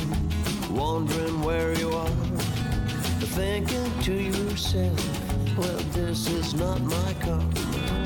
wondering 0.73 1.43
where 1.43 1.73
you 1.79 1.89
are. 1.91 2.09
Thinking 3.35 3.91
to 4.03 4.13
yourself, 4.13 5.57
well, 5.57 5.77
this 5.93 6.27
is 6.29 6.53
not 6.53 6.81
my 6.81 7.13
car. 7.21 7.43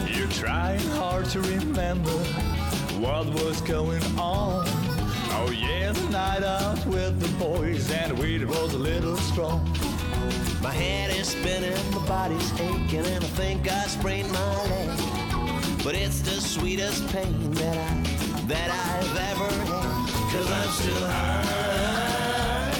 You're 0.07 0.27
trying 0.29 0.85
hard 0.97 1.25
to 1.31 1.39
remember 1.41 2.11
what 2.99 3.27
was 3.33 3.61
going 3.61 4.03
on. 4.17 4.67
Oh 5.35 5.51
yeah, 5.51 5.91
the 5.91 6.09
night 6.09 6.43
out 6.43 6.85
with 6.85 7.19
the 7.19 7.29
boys 7.43 7.91
and 7.91 8.17
we 8.19 8.43
was 8.45 8.73
a 8.73 8.77
little 8.77 9.17
strong. 9.17 9.61
My 10.63 10.71
head 10.71 11.11
is 11.11 11.27
spinning, 11.27 11.77
my 11.91 12.07
body's 12.07 12.53
aching, 12.53 13.05
and 13.05 13.21
I 13.21 13.27
think 13.35 13.69
I 13.69 13.85
sprained 13.85 14.31
my 14.31 14.63
leg. 14.69 14.97
But 15.83 15.93
it's 15.93 16.21
the 16.21 16.39
sweetest 16.39 17.05
pain 17.09 17.51
that 17.51 17.77
I 17.77 18.13
that 18.47 18.71
I've 18.71 19.17
ever 19.31 19.49
had. 19.65 20.09
Cause 20.31 20.49
I'm 20.49 20.69
still 20.69 21.05
high. 21.05 22.71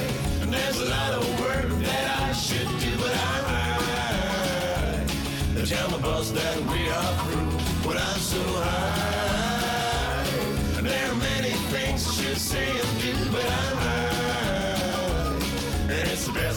And 0.42 0.54
there's 0.54 0.80
a 0.80 0.86
lot 0.86 1.14
of 1.14 1.40
work 1.42 1.68
that 1.84 2.22
I 2.22 2.32
should 2.32 2.70
do, 2.80 2.96
but 3.04 3.12
I'm 3.12 3.44
high. 3.52 5.04
They 5.54 5.66
tell 5.66 5.90
my 5.92 5.98
boss 6.00 6.32
that 6.32 6.58
we 6.72 6.88
are 6.88 7.14
through, 7.26 7.52
but 7.84 7.98
I'm 7.98 8.20
so 8.20 8.42
high. 8.64 10.24
There 10.82 11.12
are 11.12 11.16
many 11.16 11.52
things 11.74 12.08
I 12.08 12.12
should 12.14 12.38
say 12.38 12.66
and 12.66 13.02
do, 13.02 13.14
but 13.30 13.46
I'm 13.46 13.83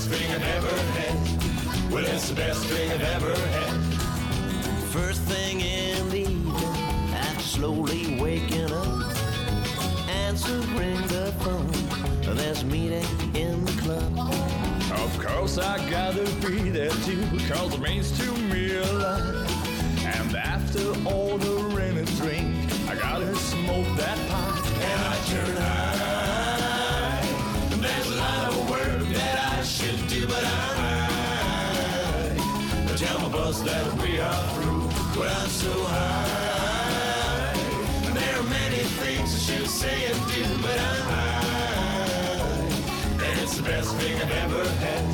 best 0.08 0.22
thing 0.22 0.34
I've 0.34 0.44
ever 0.56 0.76
had. 0.98 1.92
Well, 1.92 2.04
it's 2.04 2.28
the 2.28 2.34
best 2.34 2.64
thing 2.66 2.90
I've 2.92 3.02
ever 3.02 3.34
had. 3.34 3.80
First 4.90 5.22
thing 5.22 5.60
in 5.60 6.08
the 6.10 6.20
evening, 6.20 6.54
after 7.14 7.42
slowly 7.42 8.20
waking 8.20 8.72
up, 8.72 9.14
answering 10.08 11.00
the 11.08 11.32
phone. 11.40 11.70
There's 12.36 12.62
a 12.62 12.66
meeting 12.66 13.04
in 13.34 13.64
the 13.64 13.72
club. 13.82 14.18
Of 15.00 15.18
course 15.18 15.58
I 15.58 15.78
gotta 15.90 16.24
be 16.46 16.70
there 16.70 16.90
too, 16.90 17.22
cause 17.48 17.74
it 17.74 17.80
means 17.80 18.16
to 18.18 18.32
me 18.32 18.76
a 18.76 18.92
lot. 18.92 19.22
And 20.04 20.26
And 20.26 20.36
after 20.36 20.88
ordering 21.08 21.98
a 21.98 22.04
drink, 22.18 22.54
I 22.88 22.94
gotta 22.94 23.34
smoke 23.36 23.88
that 23.96 24.18
pipe. 24.28 24.66
And 24.66 25.02
I 25.04 25.16
turn 25.26 25.56
high. 25.56 25.95
Boss 33.46 33.60
that 33.60 34.02
we 34.02 34.18
are 34.18 34.42
through, 34.54 34.82
but 35.14 35.28
I'm 35.30 35.48
so 35.48 35.72
high. 35.84 37.52
There 38.18 38.36
are 38.40 38.48
many 38.60 38.82
things 39.00 39.34
I 39.34 39.38
should 39.46 39.68
say 39.68 40.06
and 40.10 40.18
do, 40.34 40.42
but 40.62 40.78
I'm 40.90 41.02
high. 41.12 41.64
And 43.26 43.40
it's 43.42 43.56
the 43.56 43.62
best 43.62 43.94
thing 43.98 44.14
I've 44.22 44.36
ever 44.44 44.64
had. 44.84 45.04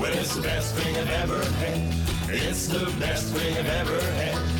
Well, 0.00 0.12
it's 0.12 0.36
the 0.36 0.42
best 0.42 0.76
thing 0.76 0.96
I've 0.96 1.10
ever 1.24 1.42
had. 1.62 1.78
It's 2.28 2.68
the 2.68 2.84
best 3.00 3.32
thing 3.34 3.56
I've 3.56 3.72
ever 3.82 4.00
had. 4.20 4.55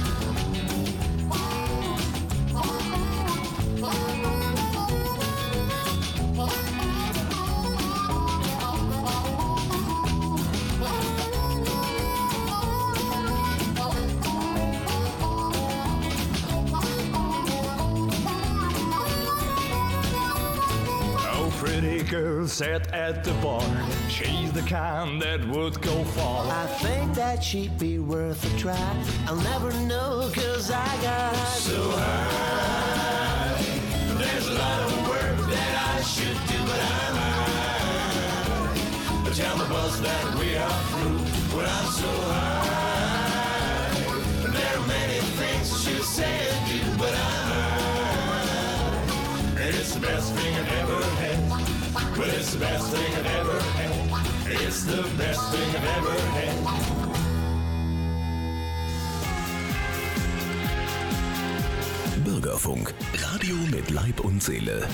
Sat 22.48 22.92
at 22.92 23.24
the 23.24 23.32
bar. 23.34 23.62
She's 24.08 24.52
the 24.52 24.62
kind 24.62 25.20
that 25.22 25.46
would 25.48 25.80
go 25.82 26.04
far. 26.04 26.46
I 26.46 26.66
think 26.78 27.14
that 27.14 27.42
she'd 27.42 27.76
be 27.78 27.98
worth 27.98 28.44
a 28.44 28.58
try. 28.58 29.04
I'll 29.26 29.36
never 29.36 29.72
know, 29.86 30.30
cause 30.32 30.70
I 30.70 30.86
got 31.02 31.34
so 31.34 31.90
high. 31.90 33.62
There's 34.18 34.48
a 34.48 34.54
lot 34.54 34.80
of 34.82 35.08
work 35.08 35.38
that 35.50 35.96
I 35.96 36.02
should 36.02 36.38
do, 36.46 36.58
but 36.70 36.80
I'm 36.80 37.16
high. 37.24 38.46
Tell 39.34 39.56
my 39.56 39.68
boss 39.68 39.98
that 40.00 40.34
we 40.38 40.56
are 40.56 40.80
through, 40.90 41.18
but 41.56 41.68
I'm 41.68 41.90
so 41.90 42.10
high. 42.30 43.90
There 44.52 44.78
are 44.78 44.86
many 44.86 45.20
things 45.40 45.82
should 45.82 46.04
say 46.04 46.48
and 46.50 46.66
do, 46.70 46.78
but 46.98 47.12
I'm 47.12 47.48
high. 47.52 49.00
And 49.62 49.74
it's 49.74 49.94
the 49.94 50.00
best 50.00 50.32
thing 50.34 50.54
I've 50.54 50.72
ever. 50.72 51.15
But 51.96 52.28
it's 52.28 52.52
the 52.52 52.58
best 52.58 52.92
thing 52.92 53.14
I've 53.14 53.26
ever 53.40 53.58
had. 53.72 53.90
It's 54.62 54.84
the 54.84 55.02
best 55.16 55.40
thing 55.50 55.68
I've 55.76 55.86
ever 55.96 56.14
had. 56.34 56.56
Bürgerfunk, 62.24 62.92
Radio 63.32 63.56
mit 63.70 63.90
Leib 63.90 64.20
und 64.20 64.42
Seele. 64.42 64.86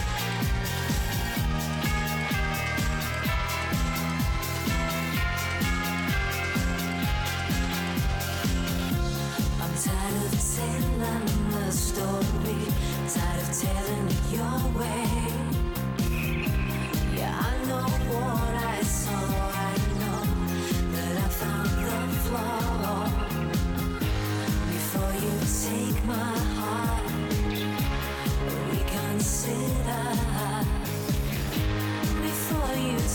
Tired 13.12 13.42
of 13.42 13.50
telling 13.60 14.08
your 14.30 14.80
way. 14.80 15.01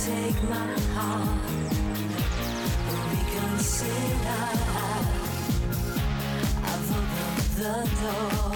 Take 0.08 0.42
my 0.50 0.72
heart, 0.96 1.40
reconsider. 3.12 4.46
I've 6.70 6.92
opened 6.98 7.44
the 7.60 7.76
door. 8.02 8.56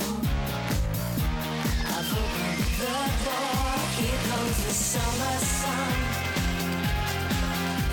I've 1.96 2.12
opened 2.22 2.64
the 2.82 3.00
door. 3.26 3.66
Here 3.98 4.22
comes 4.30 4.58
the 4.66 4.74
summer 4.92 5.38
sun. 5.60 5.94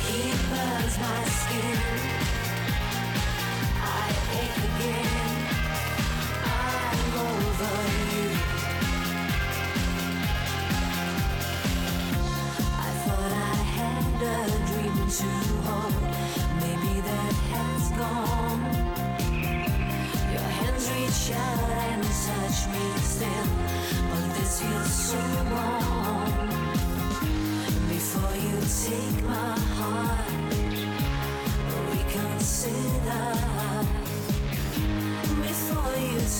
He 0.06 0.20
burns 0.50 0.96
my 1.04 1.20
skin. 1.40 1.78
I 3.82 4.06
ache 4.40 4.60
again. 4.68 5.36
I'm 6.44 7.12
over 7.26 7.74
you. 8.12 8.37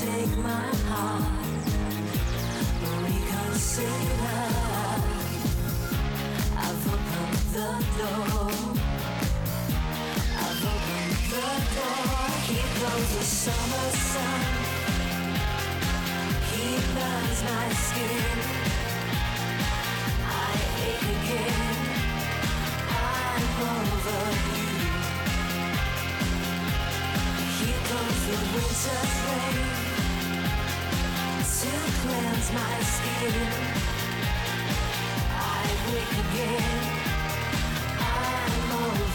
Take 0.01 0.37
my 0.39 0.67
heart, 0.89 1.25
reconsider. 3.03 4.68
The. 7.59 8.69
I've 10.39 10.63
the 11.31 11.49
door. 11.75 12.29
Comes 12.81 13.11
the 13.17 13.25
summer 13.25 13.89
sun. 13.91 14.41
He 16.51 16.67
burns 16.95 17.41
my 17.51 17.69
skin. 17.85 18.39
I 20.25 20.55
ache 20.87 21.09
again. 21.19 21.79
I'm 22.91 23.45
over 23.75 24.23
you. 24.47 24.99
The 27.89 28.01
rain 29.27 29.65
to 31.59 31.73
cleanse 32.01 32.51
my 32.53 32.77
skin. 32.95 33.35
I 35.31 35.67
wake 35.93 36.15
again. 36.25 36.98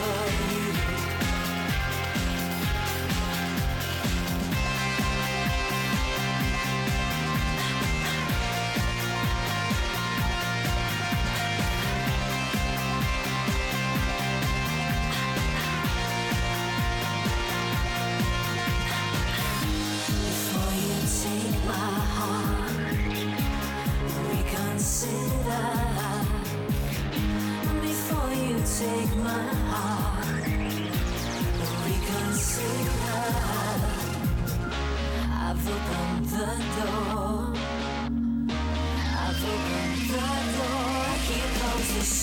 I'm 0.05 0.62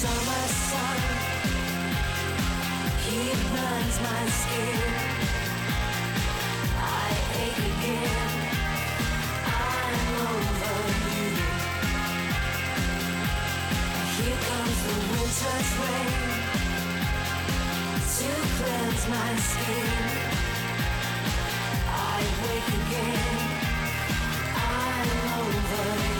summer 0.01 0.47
sun. 0.49 1.01
He 3.05 3.21
burns 3.53 3.97
my 4.07 4.23
skin. 4.41 4.93
I 7.05 7.11
ache 7.45 7.65
again. 7.73 8.31
I'm 9.45 9.99
over 10.31 10.79
you. 11.17 11.29
Here 14.17 14.41
comes 14.49 14.79
the 14.87 14.97
winter's 15.13 15.71
rain 15.83 16.15
to 18.17 18.31
cleanse 18.57 19.05
my 19.17 19.31
skin. 19.51 20.01
I 21.87 22.21
wake 22.43 22.71
again. 22.81 23.39
I'm 24.57 25.11
over 25.41 26.15
you. 26.15 26.20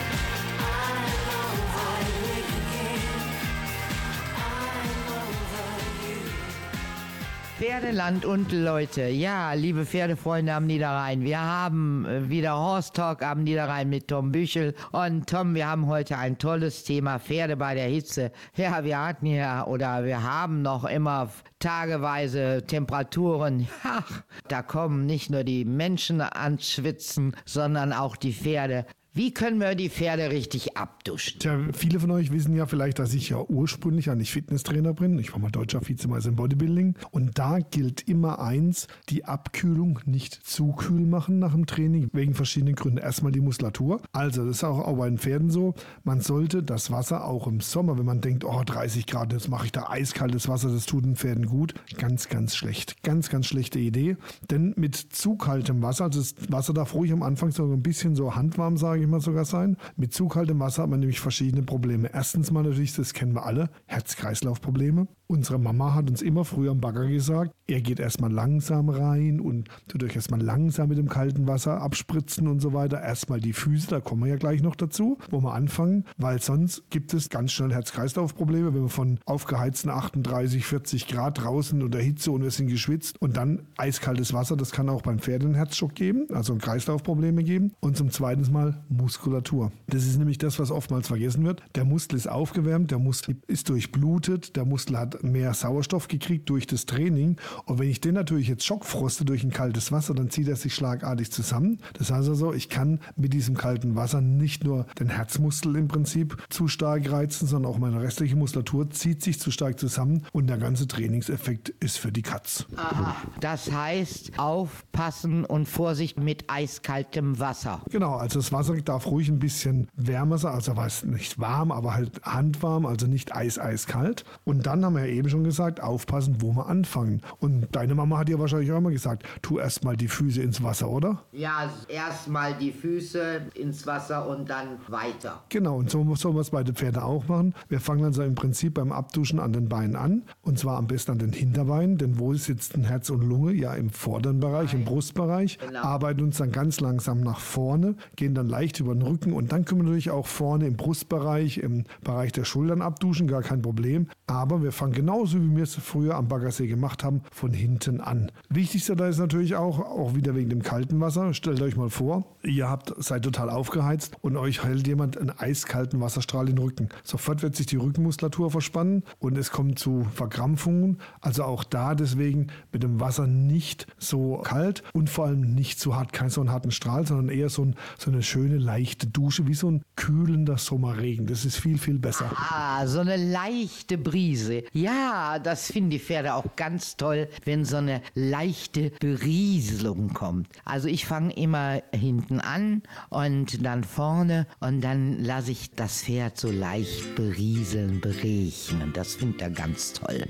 Pferdeland 7.61 8.25
und 8.25 8.51
Leute. 8.51 9.07
Ja, 9.09 9.53
liebe 9.53 9.85
Pferdefreunde 9.85 10.51
am 10.51 10.65
Niederrhein, 10.65 11.21
wir 11.21 11.39
haben 11.39 12.05
äh, 12.05 12.27
wieder 12.27 12.55
Horse 12.55 12.91
Talk 12.91 13.21
am 13.21 13.43
Niederrhein 13.43 13.87
mit 13.87 14.07
Tom 14.07 14.31
Büchel. 14.31 14.73
Und 14.91 15.29
Tom, 15.29 15.53
wir 15.53 15.67
haben 15.67 15.85
heute 15.85 16.17
ein 16.17 16.39
tolles 16.39 16.83
Thema, 16.85 17.19
Pferde 17.19 17.57
bei 17.57 17.75
der 17.75 17.85
Hitze. 17.85 18.31
Ja, 18.55 18.83
wir 18.83 18.99
hatten 18.99 19.27
ja 19.27 19.67
oder 19.67 20.03
wir 20.05 20.23
haben 20.23 20.63
noch 20.63 20.85
immer 20.85 21.29
tageweise 21.59 22.63
Temperaturen. 22.65 23.67
Ach, 23.83 24.23
da 24.47 24.63
kommen 24.63 25.05
nicht 25.05 25.29
nur 25.29 25.43
die 25.43 25.63
Menschen 25.63 26.19
ans 26.19 26.67
Schwitzen, 26.67 27.35
sondern 27.45 27.93
auch 27.93 28.15
die 28.15 28.33
Pferde. 28.33 28.87
Wie 29.13 29.33
können 29.33 29.59
wir 29.59 29.75
die 29.75 29.89
Pferde 29.89 30.29
richtig 30.29 30.77
abduschen? 30.77 31.39
Tja, 31.39 31.59
viele 31.73 31.99
von 31.99 32.11
euch 32.11 32.31
wissen 32.31 32.55
ja 32.55 32.65
vielleicht, 32.65 32.97
dass 32.97 33.13
ich 33.13 33.27
ja 33.27 33.41
ursprünglich 33.41 34.09
eigentlich 34.09 34.31
Fitnesstrainer 34.31 34.93
bin. 34.93 35.19
Ich 35.19 35.33
war 35.33 35.39
mal 35.39 35.51
deutscher 35.51 35.85
Vizemeister 35.85 36.29
im 36.29 36.37
Bodybuilding. 36.37 36.95
Und 37.11 37.37
da 37.37 37.59
gilt 37.59 38.07
immer 38.07 38.39
eins, 38.39 38.87
die 39.09 39.25
Abkühlung 39.25 39.99
nicht 40.05 40.33
zu 40.33 40.71
kühl 40.71 41.05
machen 41.05 41.39
nach 41.39 41.51
dem 41.51 41.65
Training, 41.65 42.09
wegen 42.13 42.33
verschiedenen 42.33 42.75
Gründen. 42.75 42.99
Erstmal 42.99 43.33
die 43.33 43.41
Muskulatur. 43.41 44.01
Also, 44.13 44.45
das 44.45 44.57
ist 44.57 44.63
auch, 44.63 44.95
bei 44.95 45.09
den 45.09 45.17
Pferden 45.17 45.49
so. 45.49 45.73
Man 46.05 46.21
sollte 46.21 46.63
das 46.63 46.89
Wasser 46.89 47.25
auch 47.25 47.47
im 47.47 47.59
Sommer, 47.59 47.97
wenn 47.97 48.05
man 48.05 48.21
denkt, 48.21 48.45
oh, 48.45 48.63
30 48.65 49.07
Grad, 49.07 49.33
jetzt 49.33 49.49
mache 49.49 49.65
ich 49.65 49.73
da 49.73 49.89
eiskaltes 49.89 50.47
Wasser, 50.47 50.69
das 50.69 50.85
tut 50.85 51.03
den 51.03 51.17
Pferden 51.17 51.47
gut. 51.47 51.73
Ganz, 51.97 52.29
ganz 52.29 52.55
schlecht. 52.55 53.03
Ganz, 53.03 53.27
ganz 53.27 53.45
schlechte 53.47 53.77
Idee. 53.77 54.15
Denn 54.49 54.73
mit 54.77 54.95
zu 54.95 55.35
kaltem 55.35 55.81
Wasser, 55.81 56.05
also 56.05 56.21
das 56.21 56.33
Wasser 56.49 56.73
darf 56.73 56.93
ruhig 56.93 57.11
am 57.11 57.23
Anfang 57.23 57.51
so 57.51 57.65
ein 57.65 57.83
bisschen 57.83 58.15
so 58.15 58.35
handwarm, 58.35 58.77
sage 59.01 59.07
ich 59.07 59.11
mal 59.11 59.21
sogar 59.21 59.45
sein. 59.45 59.77
Mit 59.95 60.13
zu 60.13 60.27
kaltem 60.27 60.59
Wasser 60.59 60.83
hat 60.83 60.89
man 60.89 60.99
nämlich 60.99 61.19
verschiedene 61.19 61.63
Probleme. 61.63 62.11
Erstens 62.13 62.51
mal 62.51 62.63
natürlich, 62.63 62.95
das 62.95 63.13
kennen 63.13 63.33
wir 63.33 63.45
alle, 63.45 63.69
Herz-Kreislauf-Probleme. 63.87 65.07
Unsere 65.25 65.59
Mama 65.59 65.95
hat 65.95 66.09
uns 66.09 66.21
immer 66.21 66.43
früher 66.43 66.71
am 66.71 66.81
Bagger 66.81 67.07
gesagt, 67.07 67.51
er 67.65 67.79
geht 67.79 68.01
erstmal 68.01 68.31
langsam 68.31 68.89
rein 68.89 69.39
und 69.39 69.69
tut 69.87 70.03
euch 70.03 70.13
erstmal 70.13 70.41
langsam 70.41 70.89
mit 70.89 70.97
dem 70.97 71.07
kalten 71.07 71.47
Wasser 71.47 71.81
abspritzen 71.81 72.49
und 72.49 72.59
so 72.59 72.73
weiter. 72.73 73.01
Erstmal 73.01 73.39
die 73.39 73.53
Füße, 73.53 73.87
da 73.87 74.01
kommen 74.01 74.23
wir 74.23 74.31
ja 74.31 74.35
gleich 74.35 74.61
noch 74.61 74.75
dazu, 74.75 75.17
wo 75.29 75.41
wir 75.41 75.53
anfangen, 75.53 76.03
weil 76.17 76.41
sonst 76.41 76.83
gibt 76.89 77.13
es 77.13 77.29
ganz 77.29 77.53
schnell 77.53 77.71
Herz-Kreislauf-Probleme, 77.71 78.73
wenn 78.73 78.81
wir 78.81 78.89
von 78.89 79.19
aufgeheizten 79.25 79.89
38, 79.89 80.65
40 80.65 81.07
Grad 81.07 81.41
draußen 81.41 81.81
unter 81.81 81.99
Hitze 81.99 82.31
und 82.31 82.43
wir 82.43 82.51
sind 82.51 82.67
geschwitzt 82.67 83.15
und 83.21 83.37
dann 83.37 83.67
eiskaltes 83.77 84.33
Wasser, 84.33 84.57
das 84.57 84.71
kann 84.71 84.89
auch 84.89 85.01
beim 85.01 85.19
Pferd 85.19 85.45
einen 85.45 85.55
Herzschock 85.55 85.95
geben, 85.95 86.27
also 86.33 86.55
Kreislaufprobleme 86.55 87.43
geben. 87.43 87.71
Und 87.79 87.95
zum 87.95 88.11
zweiten 88.11 88.51
Mal 88.51 88.83
Muskulatur. 88.91 89.71
Das 89.87 90.05
ist 90.05 90.17
nämlich 90.17 90.37
das, 90.37 90.59
was 90.59 90.71
oftmals 90.71 91.07
vergessen 91.07 91.43
wird. 91.43 91.63
Der 91.75 91.85
Muskel 91.85 92.17
ist 92.17 92.27
aufgewärmt, 92.27 92.91
der 92.91 92.99
Muskel 92.99 93.37
ist 93.47 93.69
durchblutet, 93.69 94.55
der 94.55 94.65
Muskel 94.65 94.97
hat 94.97 95.23
mehr 95.23 95.53
Sauerstoff 95.53 96.07
gekriegt 96.07 96.49
durch 96.49 96.67
das 96.67 96.85
Training. 96.85 97.37
Und 97.65 97.79
wenn 97.79 97.89
ich 97.89 98.01
den 98.01 98.15
natürlich 98.15 98.47
jetzt 98.47 98.65
schockfroste 98.65 99.25
durch 99.25 99.43
ein 99.43 99.51
kaltes 99.51 99.91
Wasser, 99.91 100.13
dann 100.13 100.29
zieht 100.29 100.47
er 100.47 100.55
sich 100.55 100.75
schlagartig 100.75 101.31
zusammen. 101.31 101.79
Das 101.93 102.11
heißt 102.11 102.29
also, 102.29 102.53
ich 102.53 102.69
kann 102.69 102.99
mit 103.15 103.33
diesem 103.33 103.55
kalten 103.55 103.95
Wasser 103.95 104.21
nicht 104.21 104.63
nur 104.63 104.85
den 104.99 105.09
Herzmuskel 105.09 105.75
im 105.75 105.87
Prinzip 105.87 106.37
zu 106.49 106.67
stark 106.67 107.09
reizen, 107.11 107.47
sondern 107.47 107.71
auch 107.71 107.77
meine 107.77 108.01
restliche 108.01 108.35
Muskulatur 108.35 108.89
zieht 108.89 109.23
sich 109.23 109.39
zu 109.39 109.51
stark 109.51 109.79
zusammen 109.79 110.23
und 110.33 110.47
der 110.47 110.57
ganze 110.57 110.87
Trainingseffekt 110.87 111.69
ist 111.79 111.97
für 111.97 112.11
die 112.11 112.21
Katz. 112.21 112.65
Aha. 112.75 113.15
Das 113.39 113.71
heißt, 113.71 114.37
aufpassen 114.37 115.45
und 115.45 115.67
Vorsicht 115.67 116.19
mit 116.19 116.49
eiskaltem 116.49 117.39
Wasser. 117.39 117.81
Genau, 117.89 118.15
also 118.15 118.39
das 118.39 118.51
Wasser 118.51 118.80
darf 118.89 119.07
ruhig 119.07 119.29
ein 119.29 119.39
bisschen 119.39 119.87
wärmer 119.95 120.37
sein, 120.37 120.53
also 120.53 120.75
weiß 120.75 121.05
nicht 121.05 121.39
warm, 121.39 121.71
aber 121.71 121.95
halt 121.95 122.21
handwarm, 122.23 122.85
also 122.85 123.07
nicht 123.07 123.35
eis 123.35 123.59
eiskalt. 123.59 124.23
Und 124.43 124.65
dann 124.65 124.83
haben 124.83 124.95
wir 124.95 125.05
ja 125.05 125.13
eben 125.13 125.29
schon 125.29 125.43
gesagt, 125.43 125.81
aufpassen, 125.81 126.37
wo 126.39 126.53
wir 126.53 126.67
anfangen. 126.67 127.21
Und 127.39 127.67
deine 127.71 127.95
Mama 127.95 128.19
hat 128.19 128.27
dir 128.27 128.39
wahrscheinlich 128.39 128.71
auch 128.71 128.77
immer 128.77 128.91
gesagt, 128.91 129.25
tu 129.41 129.59
erst 129.59 129.83
mal 129.83 129.95
die 129.97 130.07
Füße 130.07 130.41
ins 130.41 130.63
Wasser, 130.63 130.89
oder? 130.89 131.23
Ja, 131.31 131.69
erstmal 131.87 132.53
die 132.55 132.71
Füße 132.71 133.41
ins 133.55 133.85
Wasser 133.87 134.27
und 134.27 134.49
dann 134.49 134.77
weiter. 134.87 135.43
Genau, 135.49 135.77
und 135.77 135.89
so 135.89 136.15
sollen 136.15 136.35
wir 136.35 136.41
es 136.41 136.49
bei 136.49 136.63
den 136.63 136.75
Pferden 136.75 137.01
auch 137.01 137.27
machen. 137.27 137.53
Wir 137.69 137.79
fangen 137.79 138.03
also 138.03 138.23
im 138.23 138.35
Prinzip 138.35 138.75
beim 138.75 138.91
Abduschen 138.91 139.39
an 139.39 139.53
den 139.53 139.69
Beinen 139.69 139.95
an. 139.95 140.23
Und 140.41 140.59
zwar 140.59 140.77
am 140.77 140.87
besten 140.87 141.11
an 141.11 141.19
den 141.19 141.33
Hinterbeinen, 141.33 141.97
denn 141.97 142.19
wo 142.19 142.33
sitzt 142.33 142.75
ein 142.75 142.83
Herz 142.83 143.09
und 143.09 143.21
Lunge? 143.21 143.53
Ja, 143.53 143.73
im 143.73 143.89
vorderen 143.89 144.39
Bereich, 144.39 144.73
im 144.73 144.85
Brustbereich. 144.85 145.57
Genau. 145.57 145.81
Arbeiten 145.81 146.21
uns 146.21 146.37
dann 146.37 146.51
ganz 146.51 146.79
langsam 146.79 147.21
nach 147.21 147.39
vorne, 147.39 147.95
gehen 148.15 148.35
dann 148.35 148.47
leicht 148.47 148.70
über 148.79 148.93
den 148.93 149.01
Rücken 149.01 149.33
und 149.33 149.51
dann 149.51 149.65
können 149.65 149.81
wir 149.81 149.85
natürlich 149.85 150.11
auch 150.11 150.27
vorne 150.27 150.67
im 150.67 150.75
Brustbereich, 150.75 151.57
im 151.57 151.85
Bereich 152.03 152.31
der 152.31 152.45
Schultern 152.45 152.81
abduschen, 152.81 153.27
gar 153.27 153.41
kein 153.41 153.61
Problem. 153.61 154.07
Aber 154.27 154.63
wir 154.63 154.71
fangen 154.71 154.93
genauso, 154.93 155.41
wie 155.41 155.55
wir 155.55 155.63
es 155.63 155.75
früher 155.75 156.15
am 156.15 156.27
Baggersee 156.27 156.67
gemacht 156.67 157.03
haben, 157.03 157.21
von 157.31 157.51
hinten 157.51 157.99
an. 157.99 158.31
Wichtigster 158.49 158.95
da 158.95 159.07
ist 159.07 159.19
natürlich 159.19 159.55
auch, 159.55 159.79
auch 159.79 160.15
wieder 160.15 160.35
wegen 160.35 160.49
dem 160.49 160.63
kalten 160.63 160.99
Wasser, 160.99 161.33
stellt 161.33 161.61
euch 161.61 161.75
mal 161.75 161.89
vor, 161.89 162.25
ihr 162.43 162.69
habt, 162.69 162.93
seid 162.97 163.23
total 163.23 163.49
aufgeheizt 163.49 164.15
und 164.21 164.37
euch 164.37 164.63
hält 164.63 164.87
jemand 164.87 165.17
einen 165.17 165.31
eiskalten 165.31 165.99
Wasserstrahl 165.99 166.49
in 166.49 166.55
den 166.55 166.63
Rücken. 166.63 166.89
Sofort 167.03 167.41
wird 167.41 167.55
sich 167.55 167.65
die 167.65 167.75
Rückenmuskulatur 167.75 168.51
verspannen 168.51 169.03
und 169.19 169.37
es 169.37 169.51
kommt 169.51 169.79
zu 169.79 170.05
Verkrampfungen. 170.13 170.99
Also 171.19 171.43
auch 171.43 171.63
da 171.63 171.95
deswegen 171.95 172.47
mit 172.71 172.83
dem 172.83 172.99
Wasser 172.99 173.27
nicht 173.27 173.87
so 173.97 174.37
kalt 174.37 174.83
und 174.93 175.09
vor 175.09 175.25
allem 175.25 175.41
nicht 175.41 175.79
so 175.79 175.95
hart, 175.95 176.13
kein 176.13 176.29
so 176.29 176.41
einen 176.41 176.51
harten 176.51 176.71
Strahl, 176.71 177.05
sondern 177.05 177.29
eher 177.29 177.49
so, 177.49 177.63
ein, 177.63 177.75
so 177.97 178.11
eine 178.11 178.23
schöne 178.23 178.57
leichte 178.61 179.07
Dusche, 179.07 179.47
wie 179.47 179.53
so 179.53 179.69
ein 179.69 179.83
kühlender 179.95 180.57
Sommerregen. 180.57 181.25
Das 181.25 181.45
ist 181.45 181.57
viel, 181.57 181.77
viel 181.77 181.99
besser. 181.99 182.31
Ah, 182.35 182.85
so 182.87 182.99
eine 182.99 183.17
leichte 183.17 183.97
Brise. 183.97 184.63
Ja, 184.73 185.39
das 185.39 185.71
finden 185.71 185.89
die 185.89 185.99
Pferde 185.99 186.35
auch 186.35 186.55
ganz 186.55 186.95
toll, 186.97 187.27
wenn 187.45 187.65
so 187.65 187.77
eine 187.77 188.01
leichte 188.13 188.91
Berieselung 188.99 190.13
kommt. 190.13 190.47
Also 190.65 190.87
ich 190.87 191.05
fange 191.05 191.33
immer 191.33 191.81
hinten 191.93 192.39
an 192.39 192.83
und 193.09 193.65
dann 193.65 193.83
vorne 193.83 194.47
und 194.59 194.81
dann 194.81 195.23
lasse 195.23 195.51
ich 195.51 195.71
das 195.71 196.03
Pferd 196.03 196.37
so 196.37 196.51
leicht 196.51 197.15
berieseln, 197.15 197.99
berechnen. 198.01 198.91
Das 198.93 199.15
findet 199.15 199.41
er 199.41 199.49
ganz 199.49 199.93
toll. 199.93 200.25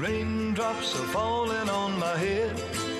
Raindrops 0.00 0.94
are 0.96 1.08
falling 1.12 1.68
on 1.70 1.98
my 1.98 2.16
head. 2.18 2.99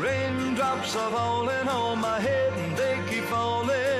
raindrops 0.00 0.96
are 0.96 1.10
falling 1.10 1.68
on 1.68 2.00
my 2.00 2.18
head 2.20 2.52
and 2.54 2.76
they 2.76 2.98
keep 3.08 3.24
falling. 3.24 3.99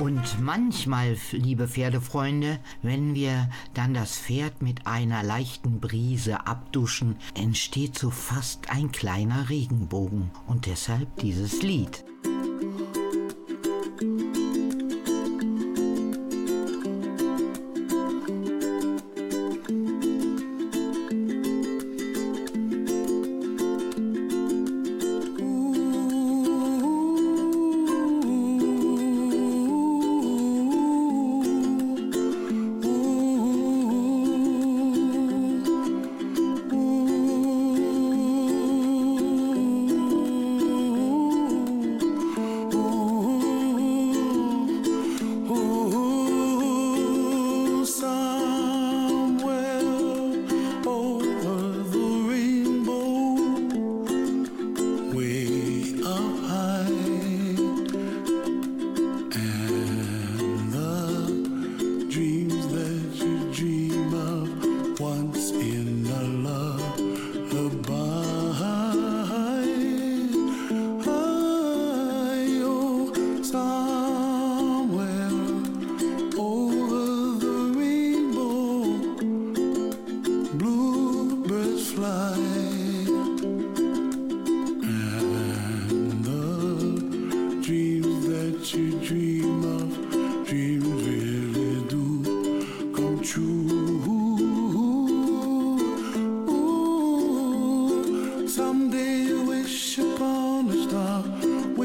Und 0.00 0.40
manchmal, 0.40 1.18
liebe 1.30 1.68
Pferdefreunde, 1.68 2.58
wenn 2.80 3.14
wir 3.14 3.50
dann 3.74 3.92
das 3.92 4.16
Pferd 4.16 4.62
mit 4.62 4.86
einer 4.86 5.22
leichten 5.22 5.78
Brise 5.78 6.46
abduschen, 6.46 7.16
entsteht 7.34 7.98
so 7.98 8.08
fast 8.08 8.70
ein 8.70 8.92
kleiner 8.92 9.50
Regenbogen. 9.50 10.30
Und 10.46 10.64
deshalb 10.64 11.16
dieses 11.16 11.62
Lied. 11.62 12.02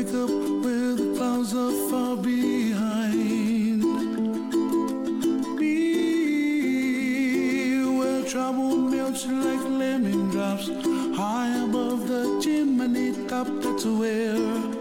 Wake 0.05 0.15
up 0.15 0.29
where 0.63 0.93
the 0.95 1.15
clouds 1.17 1.53
are 1.55 1.71
far 1.89 2.15
behind. 2.17 3.81
Be 5.57 6.77
where 7.97 8.23
trouble 8.25 8.77
melts 8.77 9.25
like 9.25 9.63
lemon 9.63 10.29
drops, 10.29 10.69
high 11.15 11.63
above 11.63 12.07
the 12.07 12.39
chimney 12.41 13.13
top. 13.27 13.47
That's 13.61 13.85
where 13.85 14.74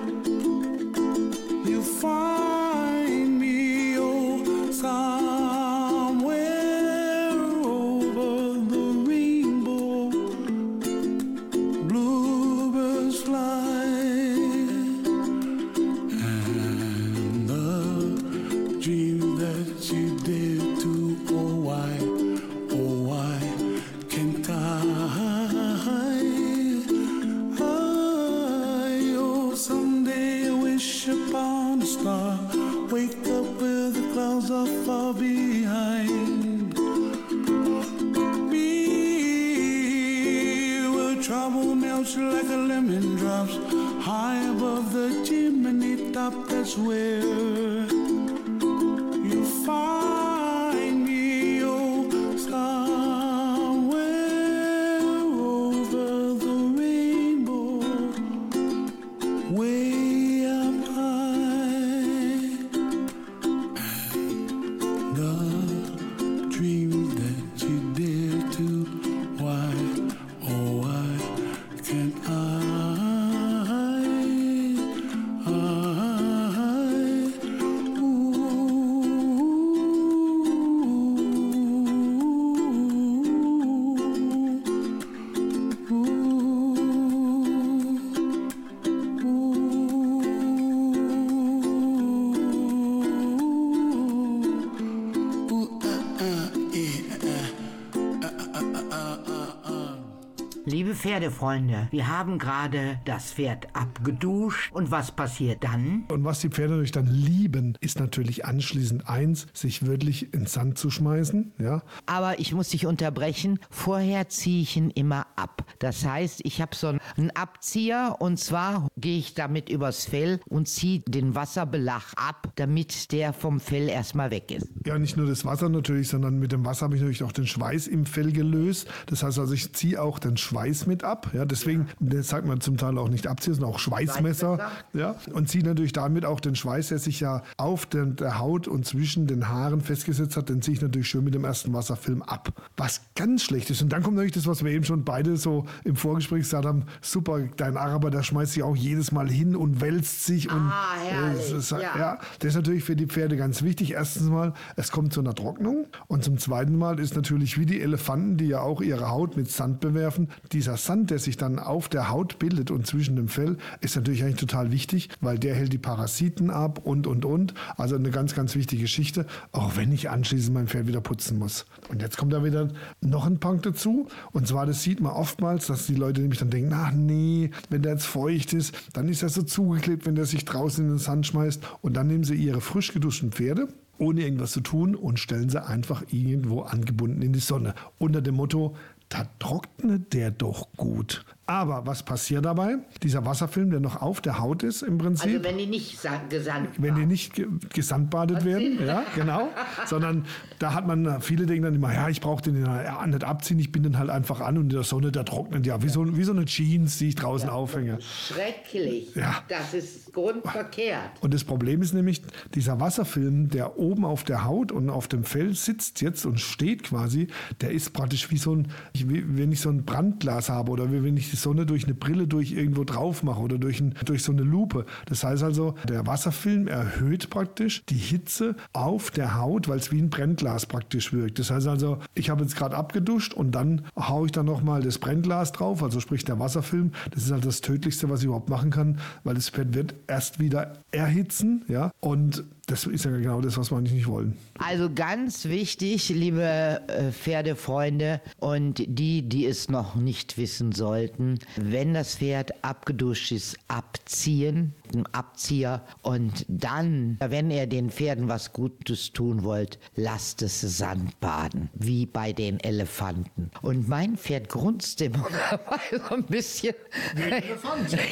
Pferdefreunde, 101.05 101.89
wir 101.91 102.09
haben 102.09 102.39
gerade 102.39 102.99
das 103.05 103.33
Pferd 103.33 103.69
abgeduscht. 103.75 104.73
Und 104.73 104.91
was 104.91 105.13
passiert 105.13 105.63
dann? 105.63 106.05
Und 106.11 106.25
was 106.25 106.41
die 106.41 106.49
Pferde 106.49 106.71
natürlich 106.71 106.93
dann 106.93 107.09
lieben, 107.09 107.77
ist 107.83 108.01
natürlich 108.01 108.47
anschließend 108.47 109.07
eins, 109.07 109.47
sich 109.53 109.85
wirklich 109.85 110.33
ins 110.33 110.55
Sand 110.55 110.79
zu 110.79 110.89
schmeißen. 110.89 111.53
Ja. 111.59 111.83
Aber 112.07 112.39
ich 112.39 112.55
muss 112.55 112.71
dich 112.71 112.87
unterbrechen. 112.87 113.59
Vorher 113.69 114.31
ziehe 114.31 114.63
ich 114.63 114.79
ihn 114.79 114.89
immer 114.89 115.27
ab. 115.37 115.67
Das 115.79 116.07
heißt, 116.07 116.41
ich 116.43 116.63
habe 116.63 116.75
so 116.75 116.87
einen 116.87 117.31
Abzieher 117.33 118.17
und 118.21 118.39
zwar 118.39 118.89
gehe 118.97 119.19
ich 119.19 119.35
damit 119.35 119.69
übers 119.69 120.07
Fell 120.07 120.41
und 120.49 120.69
ziehe 120.69 121.01
den 121.01 121.35
Wasserbelag 121.35 122.15
ab, 122.17 122.51
damit 122.55 123.13
der 123.13 123.35
vom 123.35 123.61
Fell 123.61 123.91
erstmal 123.91 124.31
weg 124.31 124.51
ist. 124.51 124.71
Ja, 124.87 124.99
nicht 124.99 125.19
nur 125.19 125.27
das 125.27 125.45
Wasser 125.45 125.69
natürlich, 125.69 126.09
sondern 126.09 126.39
mit 126.39 126.53
dem 126.53 126.65
Wasser 126.65 126.87
habe 126.87 126.97
ich 126.97 127.03
natürlich 127.03 127.25
auch 127.25 127.33
den 127.33 127.47
Schweiß 127.47 127.89
im 127.89 128.07
Fell 128.07 128.33
gelöst. 128.33 128.89
Das 129.05 129.23
heißt 129.23 129.39
also, 129.39 129.53
ich 129.53 129.75
ziehe 129.75 130.01
auch 130.01 130.19
den 130.19 130.39
Schweiß 130.39 130.87
mit 130.87 130.94
ab. 131.03 131.31
Ja, 131.33 131.45
deswegen, 131.45 131.89
das 131.99 132.29
sagt 132.29 132.47
man 132.47 132.61
zum 132.61 132.77
Teil 132.77 132.97
auch 132.99 133.09
nicht 133.09 133.27
abziehen, 133.27 133.55
sondern 133.55 133.73
auch 133.73 133.79
Schweißmesser. 133.79 134.59
Ja, 134.93 135.17
und 135.33 135.49
ziehe 135.49 135.65
natürlich 135.65 135.93
damit 135.93 136.25
auch 136.25 136.39
den 136.41 136.55
Schweiß, 136.55 136.89
der 136.89 136.99
sich 136.99 137.21
ja 137.21 137.43
auf 137.57 137.87
der, 137.87 138.07
der 138.07 138.39
Haut 138.39 138.69
und 138.69 138.85
zwischen 138.87 139.27
den 139.27 139.49
Haaren 139.49 139.81
festgesetzt 139.81 140.37
hat, 140.37 140.49
den 140.49 140.63
ziehe 140.63 140.77
ich 140.77 140.83
natürlich 140.83 141.09
schön 141.09 141.25
mit 141.25 141.35
dem 141.35 141.45
ersten 141.45 141.73
Wasserfilm 141.73 142.23
ab. 142.23 142.53
Was 142.77 143.01
ganz 143.17 143.43
schlecht 143.43 143.71
ist. 143.71 143.83
Und 143.83 143.93
dann 143.93 144.03
kommt 144.03 144.17
natürlich 144.17 144.35
das, 144.35 144.47
was 144.47 144.63
wir 144.63 144.71
eben 144.71 144.85
schon 144.85 145.05
beide 145.05 145.37
so 145.37 145.65
im 145.85 145.97
Vorgespräch 145.97 146.41
gesagt 146.43 146.67
haben, 146.67 146.85
super, 147.01 147.41
dein 147.57 147.77
Araber, 147.77 148.11
der 148.11 148.23
schmeißt 148.23 148.53
sich 148.53 148.63
auch 148.63 148.77
jedes 148.77 149.11
Mal 149.11 149.29
hin 149.31 149.57
und 149.57 149.81
wälzt 149.81 150.27
sich. 150.27 150.51
Und, 150.53 150.71
Ah, 150.71 150.95
herrlich, 151.03 151.53
äh, 151.53 151.57
ist, 151.57 151.71
ja. 151.71 151.79
ja, 151.81 152.19
das 152.39 152.51
ist 152.51 152.55
natürlich 152.57 152.85
für 152.85 152.97
die 152.97 153.07
Pferde 153.07 153.37
ganz 153.37 153.63
wichtig. 153.63 153.93
Erstens 153.93 154.29
mal, 154.29 154.53
es 154.77 154.91
kommt 154.93 155.13
zu 155.13 155.21
einer 155.21 155.35
Trocknung. 155.35 155.87
Und 156.07 156.25
zum 156.25 156.39
zweiten 156.39 156.77
Mal 156.77 156.99
ist 156.99 157.17
natürlich 157.17 157.59
wie 157.59 157.67
die 157.67 157.81
Elefanten, 157.81 158.37
die 158.37 158.47
ja 158.49 158.61
auch 158.61 158.81
ihre 158.81 159.11
Haut 159.11 159.37
mit 159.37 159.51
Sand 159.51 159.81
bewerfen, 159.81 160.29
dieser 160.53 160.77
Sand, 160.85 161.11
der 161.11 161.19
sich 161.19 161.37
dann 161.37 161.59
auf 161.59 161.89
der 161.89 162.11
Haut 162.11 162.39
bildet 162.39 162.71
und 162.71 162.87
zwischen 162.87 163.17
dem 163.17 163.29
Fell, 163.29 163.57
ist 163.81 163.97
natürlich 163.97 164.23
eigentlich 164.23 164.41
total 164.41 164.71
wichtig, 164.71 165.09
weil 165.21 165.39
der 165.39 165.55
hält 165.55 165.73
die 165.73 165.79
Parasiten 165.79 166.51
ab 166.51 166.81
und, 166.85 167.07
und, 167.07 167.25
und. 167.25 167.55
Also 167.77 167.97
eine 167.97 168.11
ganz, 168.11 168.35
ganz 168.35 168.55
wichtige 168.55 168.83
Geschichte, 168.83 169.27
auch 169.53 169.77
wenn 169.77 169.93
ich 169.93 170.11
anschließend 170.11 170.55
mein 170.55 170.69
Pferd 170.69 170.87
wieder 170.87 171.01
putzen 171.01 171.39
muss. 171.39 171.67
Und 171.89 172.03
jetzt 172.03 172.17
kommt 172.17 172.33
da 172.33 172.45
wieder 172.45 172.69
noch 173.01 173.27
ein 173.27 173.41
Punkt 173.41 173.67
dazu. 173.67 174.09
Und 174.33 174.47
zwar, 174.47 174.67
das 174.67 174.83
sieht 174.83 175.01
man 175.01 175.13
oftmals, 175.13 175.67
dass 175.67 175.87
die 175.87 175.95
Leute 175.95 176.21
nämlich 176.21 176.41
dann 176.41 176.51
denken, 176.51 176.73
ach 176.75 176.93
nee, 176.93 177.51
wenn 177.71 177.83
der 177.83 177.93
jetzt 177.93 178.07
feucht 178.07 178.53
ist, 178.53 178.75
dann 178.93 179.09
ist 179.09 179.23
er 179.23 179.29
so 179.29 179.43
zugeklebt, 179.43 180.07
wenn 180.07 180.15
der 180.15 180.27
sich 180.27 180.45
draußen 180.45 180.85
in 180.85 180.91
den 180.93 180.99
Sand 180.99 181.27
schmeißt. 181.27 181.63
Und 181.83 181.97
dann 181.97 182.07
nehmen 182.07 182.25
sie 182.25 182.35
ihre 182.35 182.61
frisch 182.61 182.93
geduschten 182.93 183.33
Pferde, 183.33 183.69
ohne 183.99 184.23
irgendwas 184.23 184.53
zu 184.53 184.61
tun, 184.61 184.95
und 184.95 185.19
stellen 185.19 185.49
sie 185.49 185.65
einfach 185.65 186.05
irgendwo 186.11 186.63
angebunden 186.63 187.23
in 187.23 187.33
die 187.33 187.41
Sonne. 187.41 187.75
Unter 187.99 188.23
dem 188.23 188.35
Motto, 188.35 188.77
da 189.09 189.27
trocknet 189.39 190.13
der 190.13 190.31
doch 190.31 190.69
gut. 190.77 191.25
Aber 191.47 191.87
was 191.87 192.03
passiert 192.03 192.47
dabei? 192.47 192.77
Dieser 193.03 193.27
Wasserfilm, 193.27 193.71
der 193.71 193.81
noch 193.81 194.01
auf 194.01 194.23
der 194.23 194.39
Haut 194.39 194.63
ist 194.63 194.81
im 194.83 194.97
Prinzip. 194.97 195.27
Also 195.35 195.45
wenn 195.45 195.59
die 195.59 195.67
nicht 195.67 196.01
sa- 196.01 196.23
gesandt 196.31 196.71
wenn 196.79 196.95
die 196.95 197.05
nicht 197.05 197.35
ge 197.35 197.47
gesandbadet 197.73 198.47
werden, 198.47 198.79
ja, 198.85 199.05
genau, 199.15 199.49
sondern 199.87 200.25
da 200.59 200.73
hat 200.73 200.87
man, 200.87 201.21
viele 201.21 201.45
denken 201.45 201.65
dann 201.65 201.75
immer, 201.75 201.93
ja, 201.93 202.09
ich 202.09 202.23
brauche 202.23 202.43
den 202.43 202.65
ja, 202.65 203.07
nicht 203.07 203.25
abziehen, 203.25 203.59
ich 203.59 203.73
bin 203.73 203.83
den 203.83 203.99
halt 203.99 204.09
einfach 204.09 204.41
an 204.41 204.57
und 204.57 204.65
in 204.65 204.69
der 204.71 204.85
Sonne, 204.85 205.13
der 205.13 205.27
trocknet 205.27 205.67
ja, 205.67 205.83
wie 205.83 205.91
so, 205.91 206.17
wie 206.17 206.25
so 206.25 206.33
eine 206.33 206.47
Jeans, 206.47 206.97
die 206.97 207.09
ich 207.09 207.15
draußen 207.15 207.51
aufhänge. 207.51 207.99
Schrecklich. 208.01 209.15
Ja. 209.15 209.43
Das 209.49 209.75
ist 209.75 210.13
grundverkehrt. 210.15 211.11
Und 211.21 211.35
das 211.35 211.45
Problem 211.45 211.83
ist 211.83 211.93
nämlich, 211.93 212.23
dieser 212.55 212.81
Wasserfilm, 212.81 213.51
der 213.51 213.79
oben 213.79 214.05
auf 214.05 214.25
der 214.25 214.45
Haut 214.45 214.73
und 214.73 214.89
auf 214.89 215.09
dem 215.09 215.25
Fell 215.25 215.55
sitzt 215.55 216.01
jetzt 216.01 216.25
und 216.25 216.41
steht 216.41 216.85
quasi, 216.85 217.29
der 217.61 217.71
ist 217.73 217.93
praktisch 217.93 218.31
wie 218.31 218.39
so 218.39 218.55
ein, 218.57 218.69
wie, 218.95 219.25
wenn 219.37 219.53
ich 219.53 219.61
so 219.61 219.69
ein 219.69 219.85
Brandglas 219.85 220.49
habe 220.49 220.71
oder 220.73 220.91
wie 220.91 221.03
wenn 221.03 221.17
ich 221.17 221.34
die 221.35 221.41
Sonne 221.41 221.67
durch 221.67 221.85
eine 221.85 221.95
Brille 221.95 222.29
durch 222.29 222.53
irgendwo 222.53 222.85
drauf 222.85 223.25
mache 223.25 223.41
oder 223.41 223.59
durch, 223.59 223.81
ein, 223.81 223.95
durch 224.05 224.23
so 224.23 224.31
eine 224.31 224.43
Lupe. 224.43 224.87
Das 225.07 225.25
heißt 225.25 225.43
also, 225.43 225.75
der 225.89 226.07
Wasserfilm 226.07 226.69
erhöht 226.69 227.29
praktisch 227.29 227.85
die 227.87 227.97
Hitze 227.97 228.55
auf 228.73 229.11
der 229.11 229.37
Haut, 229.37 229.67
weil 229.67 229.79
es 229.79 229.91
wie 229.91 230.01
ein 230.01 230.11
Brennglas 230.11 230.67
praktisch 230.67 231.13
wirkt. 231.13 231.41
Das 231.41 231.51
heißt 231.51 231.67
also, 231.67 231.99
ich 232.15 232.31
habe 232.31 232.43
jetzt 232.43 232.55
gerade 232.55 232.77
abgeduscht 232.77 233.35
und 233.35 233.51
dann 233.53 233.83
haue 233.99 234.27
ich 234.27 234.33
dann 234.33 234.47
nochmal 234.47 234.81
das 234.83 234.99
Brennglas 234.99 235.51
drauf, 235.51 235.83
also 235.83 235.99
sprich 235.99 236.25
der 236.25 236.39
Wasserfilm. 236.39 236.93
Das 237.11 237.25
ist 237.25 237.33
halt 237.33 237.45
das 237.45 237.61
Tödlichste, 237.61 238.09
was 238.09 238.21
ich 238.21 238.27
überhaupt 238.27 238.49
machen 238.49 238.71
kann, 238.71 239.01
weil 239.25 239.35
das 239.35 239.51
Pferd 239.51 239.75
wird 239.75 239.95
erst 240.07 240.39
wieder 240.39 240.75
erhitzen, 240.93 241.65
ja, 241.67 241.91
und 241.99 242.45
das 242.67 242.87
ist 242.87 243.05
ja 243.05 243.11
genau 243.11 243.41
das, 243.41 243.57
was 243.59 243.71
wir 243.71 243.79
eigentlich 243.79 243.95
nicht 243.95 244.07
wollen. 244.07 244.37
Also 244.59 244.91
ganz 244.93 245.47
wichtig, 245.47 246.09
liebe 246.09 246.81
äh, 246.87 247.13
Pferdefreunde 247.13 248.21
und 248.39 248.83
die, 248.87 249.23
die 249.23 249.47
es 249.47 249.69
noch 249.69 249.95
nicht 249.95 250.39
wissen 250.39 250.73
sollten, 250.73 251.39
wenn 251.57 251.95
das 251.95 252.17
Pferd 252.17 252.65
abgeduscht 252.65 253.33
ist, 253.33 253.59
abziehen, 253.69 254.75
einen 254.95 255.07
Abzieher 255.07 255.83
und 256.03 256.45
dann, 256.49 257.17
wenn 257.21 257.51
ihr 257.51 257.67
den 257.67 257.91
Pferden 257.91 258.29
was 258.29 258.53
Gutes 258.53 259.13
tun 259.13 259.45
wollt, 259.45 259.79
lasst 259.95 260.43
es 260.43 260.61
Sandbaden, 260.61 261.71
wie 261.75 262.07
bei 262.07 262.33
den 262.33 262.61
Elefanten. 262.61 263.51
Und 263.63 263.89
mein 263.89 264.17
Pferd 264.17 264.49
grunzt 264.49 265.01
immer 265.01 265.27
so 266.09 266.15
ein 266.15 266.25
bisschen. 266.25 266.75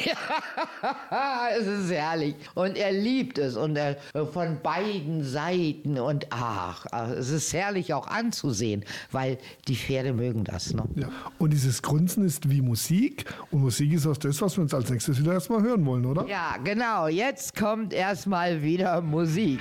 ja, 0.05 1.47
es 1.57 1.67
ist 1.67 1.91
herrlich. 1.91 2.35
Und 2.55 2.77
er 2.77 2.91
liebt 2.91 3.37
es 3.37 3.55
und 3.55 3.75
er 3.75 3.97
von 4.31 4.59
beiden 4.61 5.23
Seiten 5.23 5.99
und 5.99 6.27
ach, 6.31 6.85
es 7.17 7.29
ist 7.29 7.53
herrlich 7.53 7.93
auch 7.93 8.07
anzusehen, 8.07 8.83
weil 9.11 9.37
die 9.67 9.75
Pferde 9.75 10.13
mögen 10.13 10.43
das. 10.43 10.73
Ne? 10.73 10.83
Ja. 10.95 11.09
Und 11.39 11.51
dieses 11.51 11.81
Grunzen 11.81 12.25
ist 12.25 12.49
wie 12.49 12.61
Musik 12.61 13.25
und 13.51 13.61
Musik 13.61 13.93
ist 13.93 14.05
auch 14.07 14.17
das, 14.17 14.41
was 14.41 14.57
wir 14.57 14.63
uns 14.63 14.73
als 14.73 14.89
nächstes 14.89 15.19
wieder 15.19 15.33
erstmal 15.33 15.61
hören 15.61 15.85
wollen, 15.85 16.05
oder? 16.05 16.27
Ja, 16.27 16.57
genau. 16.63 16.72
Jetzt 17.09 17.55
kommt 17.55 17.93
erstmal 17.93 18.63
wieder 18.63 19.01
Musik. 19.01 19.59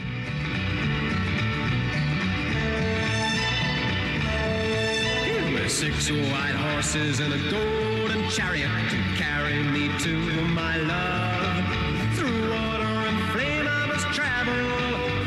Six 5.68 6.10
white 6.10 6.54
horses 6.54 7.20
and 7.20 7.32
a 7.32 7.38
golden 7.50 8.28
chariot 8.30 8.68
to 8.90 8.96
carry 9.16 9.62
me 9.62 9.88
to 9.98 10.16
my 10.54 10.76
love. 10.76 11.64
Through 12.16 12.50
water 12.50 13.08
and 13.08 13.18
flame 13.32 13.66
I 13.66 13.86
must 13.86 14.06
travel 14.14 14.54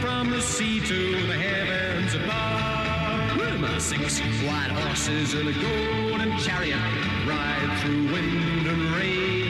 from 0.02 0.32
the 0.32 0.42
sea 0.42 0.80
to 0.80 1.28
the 1.28 1.34
heavens 1.34 2.16
above. 2.16 3.38
With 3.38 3.60
my 3.60 3.78
six 3.80 4.20
white 4.44 4.72
horses 4.72 5.34
and 5.34 5.50
a 5.50 5.54
golden 5.54 6.38
chariot 6.40 6.80
ride 7.28 7.80
through 7.82 8.12
wind 8.14 8.68
and 8.68 8.96
rain. 8.96 9.45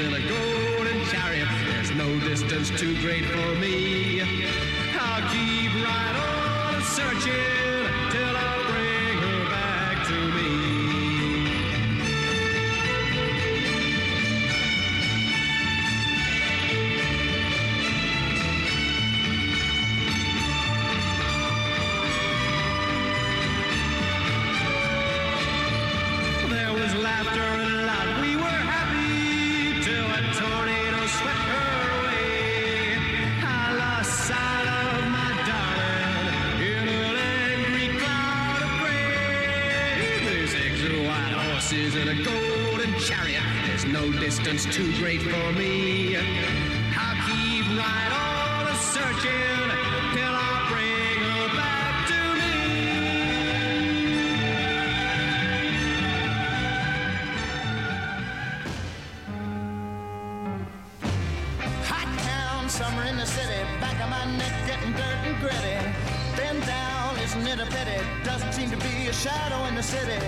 And 0.00 0.14
a 0.14 0.28
golden 0.28 1.04
chariot. 1.06 1.48
There's 1.66 1.90
no 1.92 2.18
distance 2.20 2.70
too 2.70 2.98
great 3.02 3.24
for 3.24 3.54
me. 3.56 3.89
Too 44.80 44.92
great 44.98 45.20
for 45.20 45.52
me. 45.52 46.16
I'll 46.16 47.16
keep 47.28 47.66
right 47.76 48.12
on 48.16 48.74
searching 48.76 49.68
till 50.14 50.34
I 50.34 50.66
bring 50.70 51.20
her 51.28 51.48
back 51.54 51.94
to 52.10 52.20
me. 52.40 52.54
Hot 61.84 62.10
town, 62.20 62.68
summer 62.70 63.04
in 63.04 63.16
the 63.18 63.26
city, 63.26 63.62
back 63.80 64.00
of 64.02 64.08
my 64.08 64.24
neck 64.38 64.66
getting 64.66 64.92
dirt 64.92 65.18
and 65.26 65.38
gritty. 65.40 66.10
Isn't 67.30 67.46
it 67.46 67.60
a 67.60 67.66
pity? 67.66 68.00
Doesn't 68.24 68.52
seem 68.52 68.70
to 68.70 68.76
be 68.76 69.06
a 69.06 69.12
shadow 69.12 69.64
in 69.66 69.74
the 69.76 69.82
city. 69.82 70.18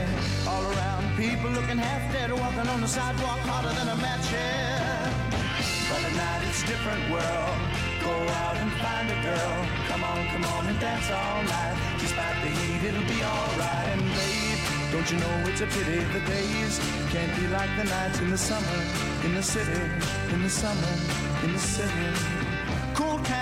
All 0.46 0.62
around, 0.62 1.16
people 1.16 1.50
looking 1.50 1.78
half 1.78 2.12
dead, 2.12 2.30
walking 2.30 2.68
on 2.68 2.80
the 2.80 2.86
sidewalk 2.86 3.40
harder 3.50 3.74
than 3.74 3.88
a 3.88 3.96
match 3.96 4.26
head. 4.30 5.10
But 5.90 6.00
at 6.06 6.14
night 6.14 6.42
it's 6.48 6.62
a 6.62 6.66
different 6.66 7.02
world. 7.10 7.58
Go 8.06 8.14
out 8.42 8.56
and 8.62 8.70
find 8.84 9.06
a 9.10 9.18
girl. 9.28 9.54
Come 9.90 10.04
on, 10.04 10.20
come 10.30 10.44
on 10.54 10.66
and 10.70 10.78
dance 10.78 11.10
all 11.10 11.42
night. 11.42 11.76
Despite 11.98 12.38
the 12.44 12.50
heat, 12.58 12.82
it'll 12.88 13.08
be 13.10 13.20
alright. 13.34 13.88
And 13.94 14.04
babe, 14.14 14.60
don't 14.92 15.08
you 15.10 15.18
know 15.18 15.34
it's 15.50 15.60
a 15.60 15.66
pity 15.74 15.98
the 16.16 16.22
days 16.22 16.78
can't 17.10 17.34
be 17.34 17.46
like 17.48 17.72
the 17.80 17.86
nights 17.96 18.20
in 18.20 18.30
the 18.30 18.38
summer, 18.38 18.78
in 19.26 19.34
the 19.34 19.42
city, 19.42 19.82
in 20.32 20.40
the 20.42 20.50
summer, 20.50 20.92
in 21.42 21.52
the 21.52 21.64
city. 21.76 22.08
Cool 22.94 23.18
town, 23.24 23.41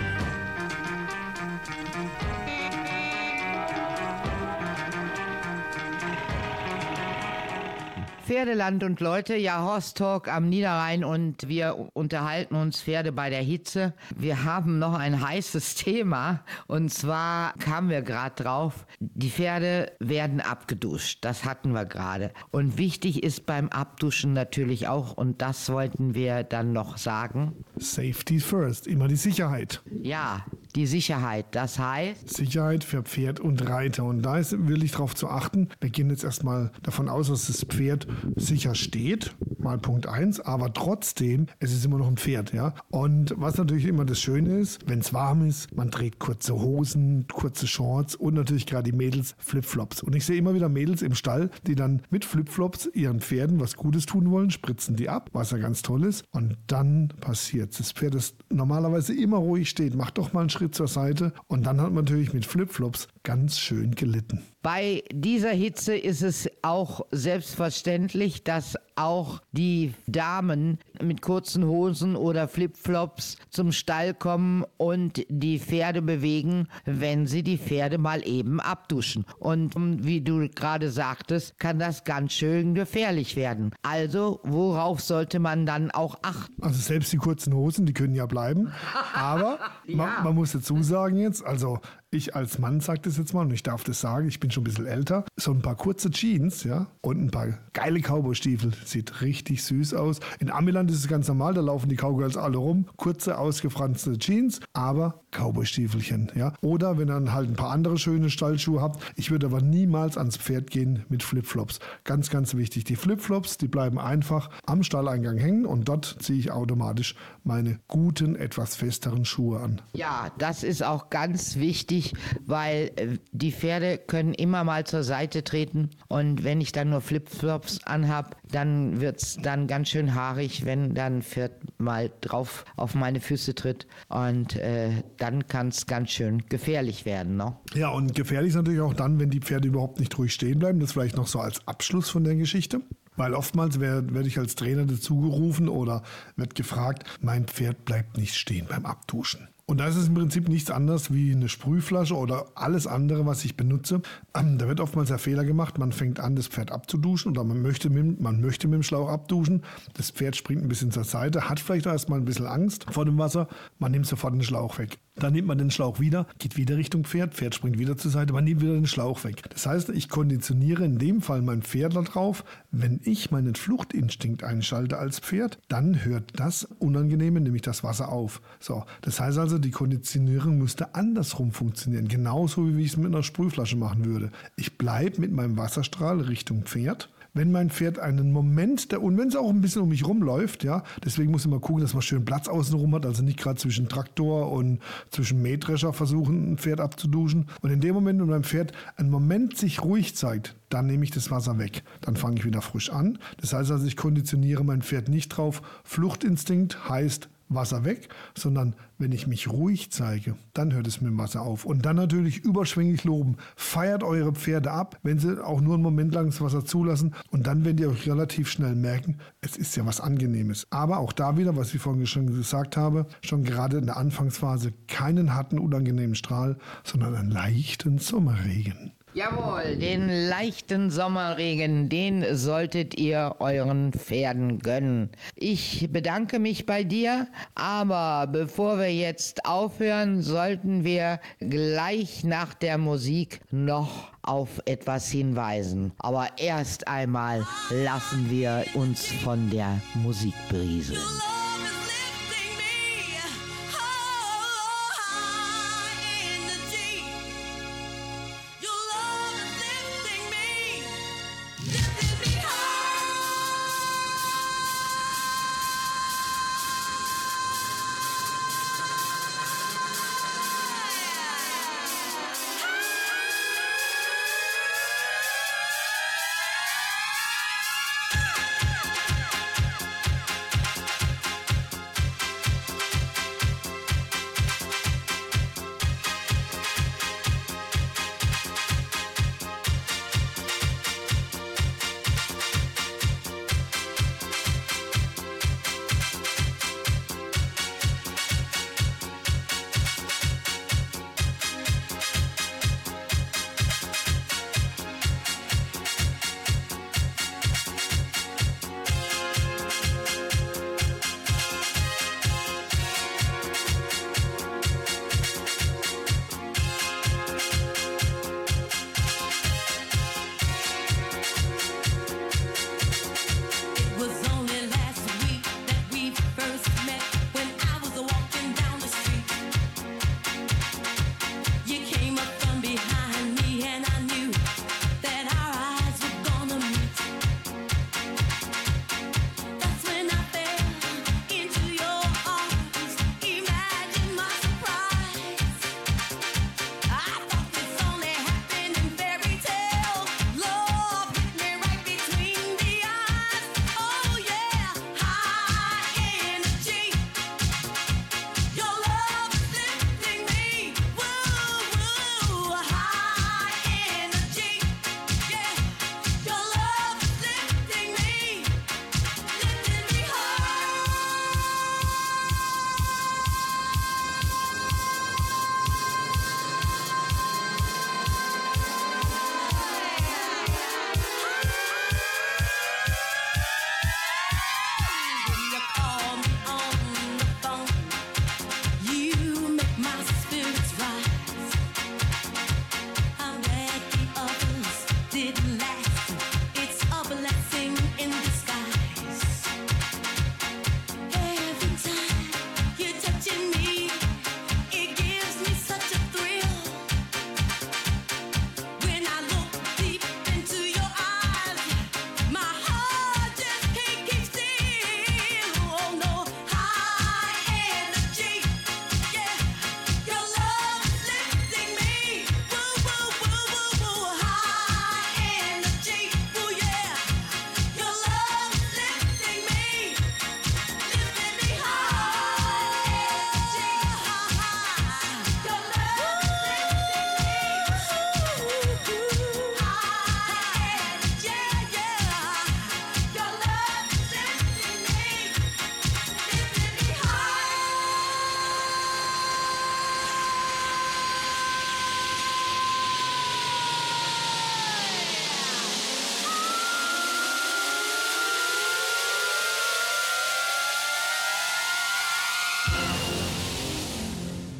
Pferdeland 8.31 8.81
und 8.85 9.01
Leute, 9.01 9.35
ja, 9.35 9.61
Horst 9.61 9.97
Talk 9.97 10.29
am 10.29 10.47
Niederrhein 10.47 11.03
und 11.03 11.49
wir 11.49 11.89
unterhalten 11.91 12.55
uns 12.55 12.81
Pferde 12.81 13.11
bei 13.11 13.29
der 13.29 13.41
Hitze. 13.41 13.93
Wir 14.15 14.45
haben 14.45 14.79
noch 14.79 14.93
ein 14.93 15.21
heißes 15.21 15.75
Thema 15.75 16.45
und 16.67 16.93
zwar 16.93 17.51
kamen 17.57 17.89
wir 17.89 18.01
gerade 18.01 18.41
drauf, 18.41 18.85
die 19.01 19.29
Pferde 19.29 19.91
werden 19.99 20.39
abgeduscht, 20.39 21.25
das 21.25 21.43
hatten 21.43 21.73
wir 21.73 21.83
gerade. 21.83 22.31
Und 22.51 22.77
wichtig 22.77 23.21
ist 23.21 23.45
beim 23.45 23.67
Abduschen 23.67 24.31
natürlich 24.31 24.87
auch, 24.87 25.11
und 25.11 25.41
das 25.41 25.69
wollten 25.69 26.15
wir 26.15 26.43
dann 26.43 26.71
noch 26.71 26.97
sagen. 26.97 27.65
Safety 27.75 28.39
first, 28.39 28.87
immer 28.87 29.09
die 29.09 29.17
Sicherheit. 29.17 29.81
Ja, 30.01 30.45
die 30.75 30.85
Sicherheit, 30.85 31.45
das 31.51 31.79
heißt. 31.79 32.29
Sicherheit 32.29 32.83
für 32.83 33.03
Pferd 33.03 33.39
und 33.39 33.67
Reiter. 33.67 34.03
Und 34.03 34.21
da 34.21 34.37
ist 34.37 34.67
wirklich 34.67 34.91
darauf 34.91 35.15
zu 35.15 35.29
achten. 35.29 35.69
Wir 35.79 35.89
gehen 35.89 36.09
jetzt 36.09 36.23
erstmal 36.23 36.71
davon 36.83 37.09
aus, 37.09 37.27
dass 37.27 37.47
das 37.47 37.63
Pferd 37.63 38.07
sicher 38.35 38.75
steht, 38.75 39.35
mal 39.59 39.77
Punkt 39.77 40.07
1, 40.07 40.39
aber 40.41 40.73
trotzdem, 40.73 41.47
es 41.59 41.73
ist 41.73 41.85
immer 41.85 41.97
noch 41.97 42.07
ein 42.07 42.17
Pferd, 42.17 42.53
ja. 42.53 42.73
Und 42.89 43.33
was 43.37 43.57
natürlich 43.57 43.85
immer 43.85 44.05
das 44.05 44.19
Schöne 44.19 44.59
ist, 44.59 44.79
wenn 44.87 44.99
es 44.99 45.13
warm 45.13 45.47
ist, 45.47 45.75
man 45.75 45.91
trägt 45.91 46.19
kurze 46.19 46.55
Hosen, 46.55 47.27
kurze 47.31 47.67
Shorts 47.67 48.15
und 48.15 48.33
natürlich 48.33 48.65
gerade 48.65 48.91
die 48.91 48.97
Mädels 48.97 49.35
Flipflops. 49.37 50.01
Und 50.01 50.15
ich 50.15 50.25
sehe 50.25 50.37
immer 50.37 50.53
wieder 50.53 50.69
Mädels 50.69 51.01
im 51.01 51.15
Stall, 51.15 51.49
die 51.67 51.75
dann 51.75 52.01
mit 52.09 52.25
Flipflops 52.25 52.89
ihren 52.93 53.21
Pferden 53.21 53.59
was 53.59 53.75
Gutes 53.75 54.05
tun 54.05 54.31
wollen, 54.31 54.51
spritzen 54.51 54.95
die 54.95 55.09
ab, 55.09 55.29
was 55.33 55.51
ja 55.51 55.57
ganz 55.57 55.81
toll 55.81 56.05
ist. 56.05 56.23
Und 56.31 56.57
dann 56.67 57.09
passiert 57.19 57.79
Das 57.79 57.91
Pferd, 57.91 58.15
das 58.15 58.35
normalerweise 58.49 59.13
immer 59.13 59.37
ruhig 59.37 59.69
steht, 59.69 59.95
macht 59.95 60.17
doch 60.17 60.33
mal 60.33 60.41
einen 60.41 60.49
Schritt 60.49 60.60
zur 60.69 60.87
Seite. 60.87 61.33
Und 61.47 61.65
dann 61.65 61.81
hat 61.81 61.91
man 61.91 62.03
natürlich 62.03 62.33
mit 62.33 62.45
Flipflops 62.45 63.07
ganz 63.23 63.59
schön 63.59 63.95
gelitten. 63.95 64.41
Bei 64.63 65.03
dieser 65.11 65.51
Hitze 65.51 65.95
ist 65.95 66.21
es 66.21 66.49
auch 66.61 67.01
selbstverständlich, 67.11 68.43
dass 68.43 68.77
auch 68.95 69.41
die 69.51 69.95
Damen 70.05 70.77
mit 71.01 71.23
kurzen 71.23 71.65
Hosen 71.65 72.15
oder 72.15 72.47
Flipflops 72.47 73.37
zum 73.49 73.71
Stall 73.71 74.13
kommen 74.13 74.63
und 74.77 75.25
die 75.29 75.57
Pferde 75.57 76.03
bewegen, 76.03 76.67
wenn 76.85 77.25
sie 77.25 77.41
die 77.41 77.57
Pferde 77.57 77.97
mal 77.97 78.27
eben 78.27 78.59
abduschen. 78.59 79.25
Und 79.39 79.73
wie 80.05 80.21
du 80.21 80.47
gerade 80.49 80.91
sagtest, 80.91 81.57
kann 81.57 81.79
das 81.79 82.03
ganz 82.03 82.33
schön 82.33 82.75
gefährlich 82.75 83.35
werden. 83.35 83.73
Also, 83.81 84.41
worauf 84.43 85.01
sollte 85.01 85.39
man 85.39 85.65
dann 85.65 85.89
auch 85.89 86.19
achten? 86.21 86.61
Also 86.61 86.79
selbst 86.79 87.11
die 87.11 87.17
kurzen 87.17 87.55
Hosen, 87.55 87.87
die 87.87 87.93
können 87.93 88.13
ja 88.13 88.27
bleiben. 88.27 88.71
Aber 89.15 89.57
ja. 89.87 89.95
man, 89.95 90.23
man 90.23 90.35
muss 90.35 90.51
dazu 90.51 90.83
sagen 90.83 91.17
jetzt, 91.17 91.43
also 91.43 91.79
ich 92.11 92.35
als 92.35 92.59
Mann 92.59 92.81
sage 92.81 93.01
das 93.03 93.17
jetzt 93.17 93.33
mal 93.33 93.41
und 93.41 93.53
ich 93.53 93.63
darf 93.63 93.83
das 93.83 94.01
sagen, 94.01 94.27
ich 94.27 94.39
bin 94.39 94.51
schon 94.51 94.61
ein 94.61 94.65
bisschen 94.65 94.85
älter, 94.85 95.25
so 95.37 95.51
ein 95.51 95.61
paar 95.61 95.75
kurze 95.75 96.11
Jeans, 96.11 96.63
ja, 96.63 96.87
und 97.01 97.23
ein 97.23 97.31
paar 97.31 97.57
geile 97.73 97.99
Cowboy-Stiefel. 98.01 98.73
Sieht 98.85 99.21
richtig 99.21 99.63
süß 99.63 99.93
aus. 99.93 100.19
In 100.39 100.51
Amiland 100.51 100.91
ist 100.91 100.97
es 100.97 101.07
ganz 101.07 101.27
normal, 101.27 101.53
da 101.53 101.61
laufen 101.61 101.89
die 101.89 101.95
Cowgirls 101.95 102.37
alle 102.37 102.57
rum. 102.57 102.85
Kurze, 102.97 103.37
ausgefranste 103.37 104.17
Jeans, 104.17 104.59
aber 104.73 105.20
Cowboy-Stiefelchen, 105.31 106.31
ja. 106.35 106.53
Oder 106.61 106.97
wenn 106.97 107.09
ihr 107.09 107.33
halt 107.33 107.49
ein 107.49 107.55
paar 107.55 107.71
andere 107.71 107.97
schöne 107.97 108.29
Stallschuhe 108.29 108.81
habt. 108.81 109.01
Ich 109.15 109.31
würde 109.31 109.47
aber 109.47 109.61
niemals 109.61 110.17
ans 110.17 110.37
Pferd 110.37 110.69
gehen 110.69 111.05
mit 111.09 111.23
Flipflops. 111.23 111.79
Ganz, 112.03 112.29
ganz 112.29 112.55
wichtig. 112.55 112.83
Die 112.83 112.95
Flipflops, 112.95 113.57
die 113.57 113.67
bleiben 113.67 113.99
einfach 113.99 114.49
am 114.65 114.83
Stalleingang 114.83 115.37
hängen 115.37 115.65
und 115.65 115.87
dort 115.87 116.17
ziehe 116.19 116.39
ich 116.39 116.51
automatisch 116.51 117.15
meine 117.43 117.79
guten, 117.87 118.35
etwas 118.35 118.75
festeren 118.75 119.25
Schuhe 119.25 119.59
an. 119.59 119.81
Ja, 119.93 120.31
das 120.37 120.63
ist 120.63 120.83
auch 120.83 121.09
ganz 121.09 121.55
wichtig 121.55 121.71
wichtig, 121.71 122.13
weil 122.45 122.91
äh, 122.95 123.17
die 123.31 123.51
Pferde 123.51 123.97
können 123.97 124.33
immer 124.33 124.63
mal 124.63 124.85
zur 124.85 125.03
Seite 125.03 125.43
treten 125.43 125.89
und 126.07 126.43
wenn 126.43 126.61
ich 126.61 126.71
dann 126.71 126.89
nur 126.89 127.01
Flipflops 127.01 127.83
anhab, 127.85 128.35
dann 128.51 129.01
wird 129.01 129.21
es 129.21 129.37
dann 129.41 129.67
ganz 129.67 129.89
schön 129.89 130.15
haarig, 130.15 130.65
wenn 130.65 130.93
dann 130.93 131.21
Pferd 131.21 131.53
mal 131.79 132.11
drauf 132.21 132.65
auf 132.75 132.95
meine 132.95 133.19
Füße 133.19 133.55
tritt 133.55 133.87
und 134.09 134.55
äh, 134.57 135.03
dann 135.17 135.47
kann 135.47 135.69
es 135.69 135.85
ganz 135.85 136.11
schön 136.11 136.43
gefährlich 136.49 137.05
werden. 137.05 137.37
Ne? 137.37 137.55
Ja, 137.73 137.89
und 137.89 138.15
gefährlich 138.15 138.49
ist 138.49 138.55
natürlich 138.55 138.81
auch 138.81 138.93
dann, 138.93 139.19
wenn 139.19 139.29
die 139.29 139.39
Pferde 139.39 139.67
überhaupt 139.67 139.99
nicht 139.99 140.17
ruhig 140.17 140.33
stehen 140.33 140.59
bleiben. 140.59 140.79
Das 140.79 140.93
vielleicht 140.93 141.17
noch 141.17 141.27
so 141.27 141.39
als 141.39 141.67
Abschluss 141.67 142.09
von 142.09 142.23
der 142.23 142.35
Geschichte. 142.35 142.81
Weil 143.17 143.33
oftmals 143.33 143.79
werde 143.79 144.13
werd 144.13 144.25
ich 144.25 144.39
als 144.39 144.55
Trainer 144.55 144.85
dazu 144.85 145.19
gerufen 145.19 145.67
oder 145.67 146.01
wird 146.37 146.55
gefragt, 146.55 147.03
mein 147.21 147.45
Pferd 147.45 147.83
bleibt 147.83 148.17
nicht 148.17 148.35
stehen 148.35 148.67
beim 148.69 148.85
Abduschen. 148.85 149.49
Und 149.71 149.77
da 149.77 149.87
ist 149.87 149.95
es 149.95 150.09
im 150.09 150.15
Prinzip 150.15 150.49
nichts 150.49 150.69
anderes 150.69 151.13
wie 151.13 151.31
eine 151.31 151.47
Sprühflasche 151.47 152.17
oder 152.17 152.47
alles 152.55 152.87
andere, 152.87 153.25
was 153.25 153.45
ich 153.45 153.55
benutze. 153.55 154.01
Ähm, 154.35 154.57
da 154.57 154.67
wird 154.67 154.81
oftmals 154.81 155.07
der 155.07 155.17
Fehler 155.17 155.45
gemacht, 155.45 155.77
man 155.77 155.93
fängt 155.93 156.19
an, 156.19 156.35
das 156.35 156.49
Pferd 156.49 156.73
abzuduschen 156.73 157.31
oder 157.31 157.45
man 157.45 157.61
möchte, 157.61 157.89
mit, 157.89 158.19
man 158.19 158.41
möchte 158.41 158.67
mit 158.67 158.75
dem 158.75 158.83
Schlauch 158.83 159.07
abduschen. 159.07 159.63
Das 159.93 160.11
Pferd 160.11 160.35
springt 160.35 160.61
ein 160.61 160.67
bisschen 160.67 160.91
zur 160.91 161.05
Seite, 161.05 161.47
hat 161.47 161.61
vielleicht 161.61 161.85
erstmal 161.85 162.19
ein 162.19 162.25
bisschen 162.25 162.47
Angst 162.47 162.85
vor 162.91 163.05
dem 163.05 163.17
Wasser. 163.17 163.47
Man 163.79 163.93
nimmt 163.93 164.07
sofort 164.07 164.33
den 164.33 164.43
Schlauch 164.43 164.77
weg. 164.77 164.99
Dann 165.21 165.33
nimmt 165.33 165.47
man 165.47 165.59
den 165.59 165.69
Schlauch 165.69 165.99
wieder, 165.99 166.25
geht 166.39 166.57
wieder 166.57 166.77
Richtung 166.77 167.03
Pferd, 167.03 167.35
Pferd 167.35 167.53
springt 167.53 167.77
wieder 167.77 167.95
zur 167.95 168.09
Seite, 168.09 168.33
man 168.33 168.43
nimmt 168.43 168.61
wieder 168.61 168.73
den 168.73 168.87
Schlauch 168.87 169.23
weg. 169.23 169.43
Das 169.51 169.67
heißt, 169.67 169.89
ich 169.89 170.09
konditioniere 170.09 170.83
in 170.83 170.97
dem 170.97 171.21
Fall 171.21 171.43
mein 171.43 171.61
Pferd 171.61 171.95
darauf, 171.95 172.43
wenn 172.71 172.99
ich 173.03 173.29
meinen 173.29 173.53
Fluchtinstinkt 173.53 174.43
einschalte 174.43 174.97
als 174.97 175.19
Pferd, 175.19 175.59
dann 175.67 176.03
hört 176.03 176.23
das 176.37 176.63
Unangenehme, 176.79 177.39
nämlich 177.39 177.61
das 177.61 177.83
Wasser 177.83 178.09
auf. 178.09 178.41
So, 178.59 178.83
das 179.01 179.19
heißt 179.19 179.37
also, 179.37 179.59
die 179.59 179.69
Konditionierung 179.69 180.57
müsste 180.57 180.95
andersrum 180.95 181.51
funktionieren, 181.51 182.07
genauso 182.07 182.75
wie 182.75 182.81
ich 182.81 182.93
es 182.93 182.97
mit 182.97 183.13
einer 183.13 183.21
Sprühflasche 183.21 183.77
machen 183.77 184.05
würde. 184.05 184.31
Ich 184.55 184.79
bleibe 184.79 185.21
mit 185.21 185.31
meinem 185.31 185.55
Wasserstrahl 185.55 186.21
Richtung 186.21 186.63
Pferd 186.63 187.09
wenn 187.33 187.51
mein 187.51 187.69
Pferd 187.69 187.99
einen 187.99 188.31
Moment, 188.31 188.91
der, 188.91 189.01
und 189.01 189.17
wenn 189.17 189.29
es 189.29 189.35
auch 189.35 189.49
ein 189.49 189.61
bisschen 189.61 189.81
um 189.81 189.89
mich 189.89 190.05
rumläuft, 190.05 190.63
ja, 190.63 190.83
deswegen 191.03 191.31
muss 191.31 191.45
ich 191.45 191.51
mal 191.51 191.59
gucken, 191.59 191.81
dass 191.81 191.93
man 191.93 192.01
schön 192.01 192.25
Platz 192.25 192.47
außenrum 192.47 192.93
hat, 192.95 193.05
also 193.05 193.23
nicht 193.23 193.39
gerade 193.39 193.59
zwischen 193.59 193.87
Traktor 193.87 194.51
und 194.51 194.79
zwischen 195.11 195.41
Mähdrescher 195.41 195.93
versuchen, 195.93 196.51
ein 196.51 196.57
Pferd 196.57 196.81
abzuduschen. 196.81 197.47
Und 197.61 197.71
in 197.71 197.79
dem 197.79 197.93
Moment, 197.93 198.19
wenn 198.19 198.27
mein 198.27 198.43
Pferd 198.43 198.73
einen 198.97 199.09
Moment 199.09 199.57
sich 199.57 199.83
ruhig 199.83 200.15
zeigt, 200.15 200.55
dann 200.69 200.87
nehme 200.87 201.03
ich 201.03 201.11
das 201.11 201.31
Wasser 201.31 201.57
weg. 201.57 201.83
Dann 202.01 202.15
fange 202.15 202.37
ich 202.37 202.45
wieder 202.45 202.61
frisch 202.61 202.91
an. 202.91 203.17
Das 203.39 203.53
heißt 203.53 203.71
also, 203.71 203.85
ich 203.85 203.97
konditioniere 203.97 204.63
mein 204.63 204.81
Pferd 204.81 205.09
nicht 205.09 205.29
drauf. 205.29 205.61
Fluchtinstinkt 205.83 206.89
heißt 206.89 207.29
Wasser 207.53 207.85
weg, 207.85 208.09
sondern 208.35 208.75
wenn 208.97 209.11
ich 209.11 209.27
mich 209.27 209.49
ruhig 209.49 209.91
zeige, 209.91 210.35
dann 210.53 210.73
hört 210.73 210.87
es 210.87 211.01
mit 211.01 211.11
dem 211.11 211.17
Wasser 211.17 211.41
auf. 211.41 211.65
Und 211.65 211.85
dann 211.85 211.95
natürlich 211.95 212.37
überschwänglich 212.39 213.03
loben. 213.03 213.37
Feiert 213.55 214.03
eure 214.03 214.33
Pferde 214.33 214.71
ab, 214.71 214.99
wenn 215.03 215.19
sie 215.19 215.43
auch 215.43 215.61
nur 215.61 215.73
einen 215.73 215.83
Moment 215.83 216.13
lang 216.13 216.27
das 216.27 216.41
Wasser 216.41 216.65
zulassen. 216.65 217.13
Und 217.31 217.47
dann 217.47 217.65
werdet 217.65 217.79
ihr 217.81 217.89
euch 217.89 218.07
relativ 218.07 218.49
schnell 218.49 218.75
merken, 218.75 219.17
es 219.41 219.57
ist 219.57 219.75
ja 219.75 219.85
was 219.85 220.01
Angenehmes. 220.01 220.67
Aber 220.69 220.99
auch 220.99 221.13
da 221.13 221.37
wieder, 221.37 221.55
was 221.55 221.73
ich 221.73 221.81
vorhin 221.81 222.05
schon 222.05 222.27
gesagt 222.27 222.77
habe, 222.77 223.07
schon 223.21 223.43
gerade 223.43 223.77
in 223.77 223.85
der 223.85 223.97
Anfangsphase 223.97 224.73
keinen 224.87 225.33
harten, 225.33 225.59
unangenehmen 225.59 226.15
Strahl, 226.15 226.57
sondern 226.83 227.15
einen 227.15 227.31
leichten 227.31 227.97
Sommerregen. 227.97 228.93
Jawohl, 229.13 229.75
den 229.75 230.07
leichten 230.29 230.89
Sommerregen, 230.89 231.89
den 231.89 232.37
solltet 232.37 232.97
ihr 232.97 233.35
euren 233.39 233.91
Pferden 233.91 234.59
gönnen. 234.59 235.09
Ich 235.35 235.89
bedanke 235.91 236.39
mich 236.39 236.65
bei 236.65 236.85
dir, 236.85 237.27
aber 237.53 238.27
bevor 238.31 238.77
wir 238.77 238.93
jetzt 238.93 239.45
aufhören, 239.45 240.21
sollten 240.21 240.85
wir 240.85 241.19
gleich 241.41 242.23
nach 242.23 242.53
der 242.53 242.77
Musik 242.77 243.41
noch 243.51 244.13
auf 244.21 244.61
etwas 244.63 245.09
hinweisen. 245.09 245.91
Aber 245.97 246.29
erst 246.37 246.87
einmal 246.87 247.45
lassen 247.69 248.29
wir 248.29 248.63
uns 248.75 249.07
von 249.07 249.49
der 249.49 249.81
Musik 249.95 250.35
berieseln. 250.49 251.40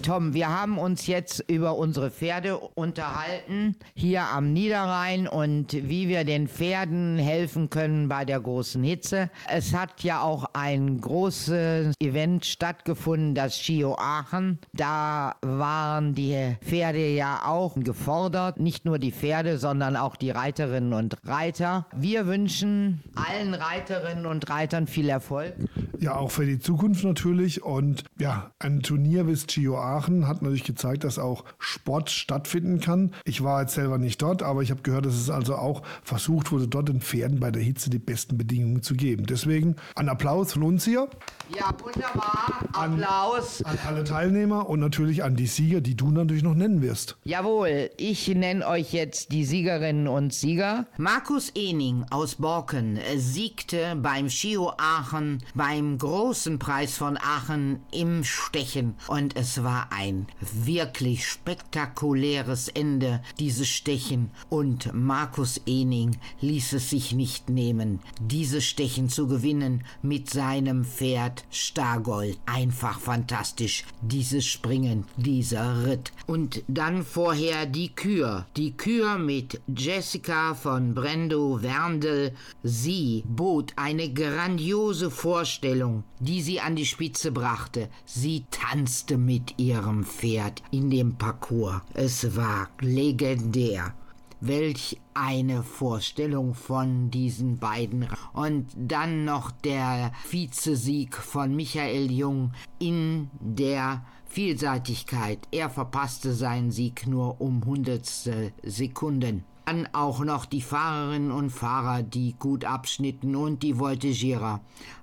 Tom, 0.01 0.33
wir 0.33 0.49
haben 0.49 0.79
uns 0.79 1.05
jetzt 1.05 1.43
über 1.47 1.77
unsere 1.77 2.09
Pferde 2.09 2.57
unterhalten, 2.57 3.75
hier 3.93 4.23
am 4.23 4.51
Niederrhein 4.51 5.27
und 5.27 5.73
wie 5.73 6.07
wir 6.07 6.23
den 6.23 6.47
Pferden 6.47 7.19
helfen 7.19 7.69
können 7.69 8.09
bei 8.09 8.25
der 8.25 8.39
großen 8.39 8.83
Hitze. 8.83 9.29
Es 9.47 9.75
hat 9.75 10.01
ja 10.03 10.21
auch 10.21 10.45
ein 10.53 10.99
großes 10.99 11.93
Event 11.99 12.45
stattgefunden, 12.45 13.35
das 13.35 13.59
Skio 13.59 13.95
Aachen. 13.99 14.57
Da 14.73 15.35
waren 15.41 16.15
die 16.15 16.55
Pferde 16.61 17.13
ja 17.13 17.43
auch 17.45 17.75
gefordert, 17.75 18.59
nicht 18.59 18.85
nur 18.85 18.97
die 18.97 19.11
Pferde, 19.11 19.59
sondern 19.59 19.95
auch 19.95 20.15
die 20.15 20.31
Reiterinnen 20.31 20.93
und 20.93 21.17
Reiter. 21.25 21.85
Wir 21.95 22.25
wünschen 22.25 23.03
allen 23.15 23.53
Reiterinnen 23.53 24.25
und 24.25 24.49
Reitern 24.49 24.87
viel 24.87 25.09
Erfolg. 25.09 25.53
Ja, 25.99 26.15
auch 26.15 26.31
für 26.31 26.47
die 26.47 26.57
Zukunft 26.57 27.03
natürlich. 27.03 27.63
Und 27.63 28.05
ja, 28.19 28.51
ein 28.57 28.81
Turnier 28.81 29.27
wie 29.27 29.35
Gio 29.45 29.77
Aachen 29.77 29.90
hat 29.91 30.41
natürlich 30.41 30.63
gezeigt, 30.63 31.03
dass 31.03 31.19
auch 31.19 31.43
Sport 31.59 32.09
stattfinden 32.09 32.79
kann. 32.79 33.11
Ich 33.25 33.43
war 33.43 33.61
jetzt 33.61 33.73
selber 33.73 33.97
nicht 33.97 34.21
dort, 34.21 34.43
aber 34.43 34.61
ich 34.61 34.71
habe 34.71 34.81
gehört, 34.81 35.05
dass 35.05 35.15
es 35.15 35.29
also 35.29 35.55
auch 35.55 35.81
versucht 36.03 36.51
wurde, 36.51 36.67
dort 36.67 36.89
den 36.89 37.01
Pferden 37.01 37.39
bei 37.39 37.51
der 37.51 37.61
Hitze 37.61 37.89
die 37.89 37.99
besten 37.99 38.37
Bedingungen 38.37 38.81
zu 38.81 38.95
geben. 38.95 39.25
Deswegen 39.25 39.75
ein 39.95 40.09
Applaus 40.09 40.53
von 40.53 40.63
uns 40.63 40.85
hier. 40.85 41.07
Ja, 41.55 41.73
wunderbar. 41.83 42.61
Applaus. 42.73 43.63
An, 43.63 43.77
an 43.77 43.79
alle 43.87 44.03
Teilnehmer 44.03 44.69
und 44.69 44.79
natürlich 44.79 45.23
an 45.23 45.35
die 45.35 45.47
Sieger, 45.47 45.81
die 45.81 45.95
du 45.95 46.09
natürlich 46.11 46.43
noch 46.43 46.55
nennen 46.55 46.81
wirst. 46.81 47.17
Jawohl, 47.23 47.89
ich 47.97 48.27
nenne 48.27 48.67
euch 48.67 48.93
jetzt 48.93 49.31
die 49.31 49.45
Siegerinnen 49.45 50.07
und 50.07 50.33
Sieger. 50.33 50.85
Markus 50.97 51.51
Ening 51.55 52.05
aus 52.09 52.35
Borken 52.35 52.99
siegte 53.17 53.95
beim 53.95 54.29
Skio 54.29 54.71
Aachen 54.77 55.43
beim 55.55 55.97
großen 55.97 56.59
Preis 56.59 56.97
von 56.97 57.17
Aachen 57.17 57.81
im 57.91 58.23
Stechen 58.23 58.95
und 59.07 59.35
es 59.35 59.63
war 59.63 59.80
ein 59.89 60.27
wirklich 60.41 61.27
spektakuläres 61.27 62.67
Ende, 62.67 63.21
dieses 63.39 63.67
Stechen, 63.67 64.31
und 64.49 64.93
Markus 64.93 65.61
Ening 65.65 66.17
ließ 66.41 66.73
es 66.73 66.89
sich 66.89 67.13
nicht 67.13 67.49
nehmen, 67.49 67.99
dieses 68.19 68.65
Stechen 68.65 69.09
zu 69.09 69.27
gewinnen 69.27 69.83
mit 70.01 70.29
seinem 70.29 70.85
Pferd 70.85 71.45
Stargold. 71.49 72.39
Einfach 72.45 72.99
fantastisch, 72.99 73.85
dieses 74.01 74.45
Springen, 74.45 75.05
dieser 75.17 75.85
Ritt. 75.85 76.11
Und 76.27 76.63
dann 76.67 77.03
vorher 77.03 77.65
die 77.65 77.89
Kür, 77.89 78.45
die 78.57 78.75
Kür 78.75 79.17
mit 79.17 79.61
Jessica 79.67 80.53
von 80.53 80.93
Brendo 80.93 81.61
Werndl. 81.61 82.33
Sie 82.63 83.23
bot 83.27 83.73
eine 83.75 84.11
grandiose 84.11 85.09
Vorstellung, 85.09 86.03
die 86.19 86.41
sie 86.41 86.59
an 86.59 86.75
die 86.75 86.85
Spitze 86.85 87.31
brachte. 87.31 87.89
Sie 88.05 88.45
tanzte 88.51 89.17
mit 89.17 89.59
ihrem 89.71 90.03
Pferd 90.03 90.61
in 90.71 90.89
dem 90.89 91.15
Parcours. 91.15 91.81
Es 91.93 92.35
war 92.35 92.67
legendär. 92.81 93.93
Welch 94.41 94.99
eine 95.13 95.63
Vorstellung 95.63 96.55
von 96.55 97.09
diesen 97.09 97.57
beiden. 97.57 98.07
Und 98.33 98.67
dann 98.75 99.23
noch 99.23 99.51
der 99.51 100.11
Vizesieg 100.29 101.15
von 101.15 101.55
Michael 101.55 102.11
Jung 102.11 102.51
in 102.79 103.29
der 103.39 104.03
Vielseitigkeit. 104.25 105.39
Er 105.51 105.69
verpasste 105.69 106.33
seinen 106.33 106.71
Sieg 106.71 107.07
nur 107.07 107.39
um 107.39 107.63
hundertstel 107.63 108.51
Sekunden. 108.63 109.45
Dann 109.65 109.87
auch 109.93 110.19
noch 110.19 110.45
die 110.45 110.61
Fahrerinnen 110.61 111.31
und 111.31 111.49
Fahrer, 111.49 112.03
die 112.03 112.35
gut 112.37 112.65
abschnitten 112.65 113.37
und 113.37 113.63
die 113.63 113.79
Voltigierer. 113.79 114.59